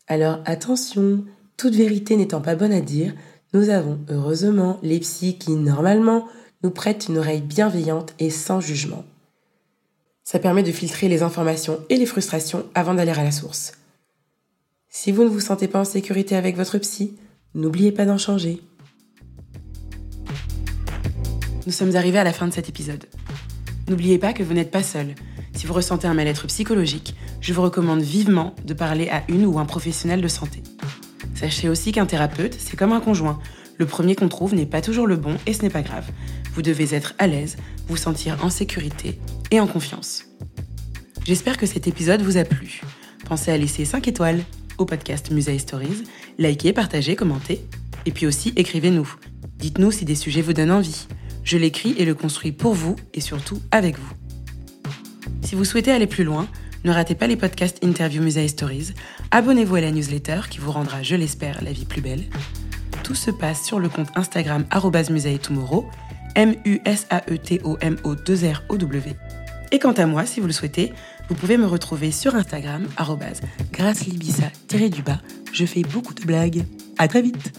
Alors 0.06 0.38
attention, 0.44 1.24
toute 1.56 1.74
vérité 1.74 2.16
n'étant 2.16 2.40
pas 2.40 2.54
bonne 2.54 2.72
à 2.72 2.80
dire, 2.80 3.12
nous 3.54 3.68
avons 3.68 3.98
heureusement 4.08 4.78
les 4.82 5.00
psys 5.00 5.36
qui, 5.36 5.52
normalement, 5.52 6.26
nous 6.62 6.70
prêtent 6.70 7.08
une 7.08 7.18
oreille 7.18 7.42
bienveillante 7.42 8.14
et 8.18 8.30
sans 8.30 8.60
jugement. 8.60 9.04
Ça 10.24 10.38
permet 10.38 10.62
de 10.62 10.72
filtrer 10.72 11.08
les 11.08 11.22
informations 11.22 11.80
et 11.88 11.96
les 11.96 12.06
frustrations 12.06 12.64
avant 12.74 12.94
d'aller 12.94 13.10
à 13.10 13.24
la 13.24 13.32
source. 13.32 13.72
Si 14.88 15.10
vous 15.10 15.24
ne 15.24 15.28
vous 15.28 15.40
sentez 15.40 15.68
pas 15.68 15.80
en 15.80 15.84
sécurité 15.84 16.36
avec 16.36 16.56
votre 16.56 16.78
psy, 16.78 17.16
n'oubliez 17.54 17.92
pas 17.92 18.04
d'en 18.04 18.18
changer. 18.18 18.60
Nous 21.66 21.72
sommes 21.72 21.96
arrivés 21.96 22.18
à 22.18 22.24
la 22.24 22.32
fin 22.32 22.46
de 22.46 22.52
cet 22.52 22.68
épisode. 22.68 23.06
N'oubliez 23.88 24.18
pas 24.18 24.32
que 24.32 24.42
vous 24.42 24.54
n'êtes 24.54 24.70
pas 24.70 24.82
seul. 24.82 25.14
Si 25.54 25.66
vous 25.66 25.74
ressentez 25.74 26.06
un 26.06 26.14
mal-être 26.14 26.46
psychologique, 26.46 27.14
je 27.40 27.52
vous 27.52 27.62
recommande 27.62 28.02
vivement 28.02 28.54
de 28.64 28.74
parler 28.74 29.08
à 29.08 29.22
une 29.28 29.44
ou 29.44 29.58
un 29.58 29.64
professionnel 29.64 30.20
de 30.20 30.28
santé. 30.28 30.62
Sachez 31.34 31.68
aussi 31.68 31.92
qu'un 31.92 32.06
thérapeute, 32.06 32.56
c'est 32.58 32.76
comme 32.76 32.92
un 32.92 33.00
conjoint. 33.00 33.38
Le 33.82 33.86
premier 33.88 34.14
qu'on 34.14 34.28
trouve 34.28 34.54
n'est 34.54 34.64
pas 34.64 34.80
toujours 34.80 35.08
le 35.08 35.16
bon 35.16 35.36
et 35.44 35.52
ce 35.52 35.62
n'est 35.62 35.68
pas 35.68 35.82
grave. 35.82 36.08
Vous 36.54 36.62
devez 36.62 36.94
être 36.94 37.14
à 37.18 37.26
l'aise, 37.26 37.56
vous 37.88 37.96
sentir 37.96 38.38
en 38.44 38.48
sécurité 38.48 39.18
et 39.50 39.58
en 39.58 39.66
confiance. 39.66 40.26
J'espère 41.24 41.56
que 41.56 41.66
cet 41.66 41.88
épisode 41.88 42.22
vous 42.22 42.36
a 42.36 42.44
plu. 42.44 42.80
Pensez 43.26 43.50
à 43.50 43.58
laisser 43.58 43.84
5 43.84 44.06
étoiles 44.06 44.44
au 44.78 44.84
podcast 44.84 45.32
Musée 45.32 45.58
Stories, 45.58 46.04
likez, 46.38 46.72
partagez, 46.72 47.16
commentez. 47.16 47.66
Et 48.06 48.12
puis 48.12 48.24
aussi, 48.24 48.52
écrivez-nous. 48.54 49.16
Dites-nous 49.58 49.90
si 49.90 50.04
des 50.04 50.14
sujets 50.14 50.42
vous 50.42 50.52
donnent 50.52 50.70
envie. 50.70 51.08
Je 51.42 51.58
l'écris 51.58 51.96
et 51.98 52.04
le 52.04 52.14
construis 52.14 52.52
pour 52.52 52.74
vous 52.74 52.94
et 53.14 53.20
surtout 53.20 53.60
avec 53.72 53.98
vous. 53.98 54.12
Si 55.42 55.56
vous 55.56 55.64
souhaitez 55.64 55.90
aller 55.90 56.06
plus 56.06 56.22
loin, 56.22 56.46
ne 56.84 56.92
ratez 56.92 57.16
pas 57.16 57.26
les 57.26 57.36
podcasts 57.36 57.82
Interview 57.82 58.22
Musée 58.22 58.46
Stories, 58.46 58.92
Abonnez-vous 59.32 59.74
à 59.74 59.80
la 59.80 59.90
newsletter 59.90 60.42
qui 60.50 60.60
vous 60.60 60.70
rendra, 60.70 61.02
je 61.02 61.16
l'espère, 61.16 61.64
la 61.64 61.72
vie 61.72 61.84
plus 61.84 62.00
belle. 62.00 62.26
Tout 63.02 63.14
se 63.14 63.30
passe 63.30 63.64
sur 63.64 63.78
le 63.78 63.88
compte 63.88 64.08
Instagram 64.14 64.66
tomorrow, 65.40 65.88
M-U-S-A-E-T-O-M-O-2-R-O-W. 66.34 69.16
Et 69.72 69.78
quant 69.78 69.92
à 69.92 70.06
moi, 70.06 70.26
si 70.26 70.40
vous 70.40 70.46
le 70.46 70.52
souhaitez, 70.52 70.92
vous 71.28 71.34
pouvez 71.34 71.56
me 71.56 71.66
retrouver 71.66 72.10
sur 72.10 72.34
Instagram, 72.34 72.86
grâce 73.72 74.06
libissa 74.06 74.50
du 74.90 75.02
bas 75.02 75.20
Je 75.52 75.64
fais 75.64 75.82
beaucoup 75.82 76.14
de 76.14 76.24
blagues. 76.24 76.64
À 76.98 77.08
très 77.08 77.22
vite! 77.22 77.52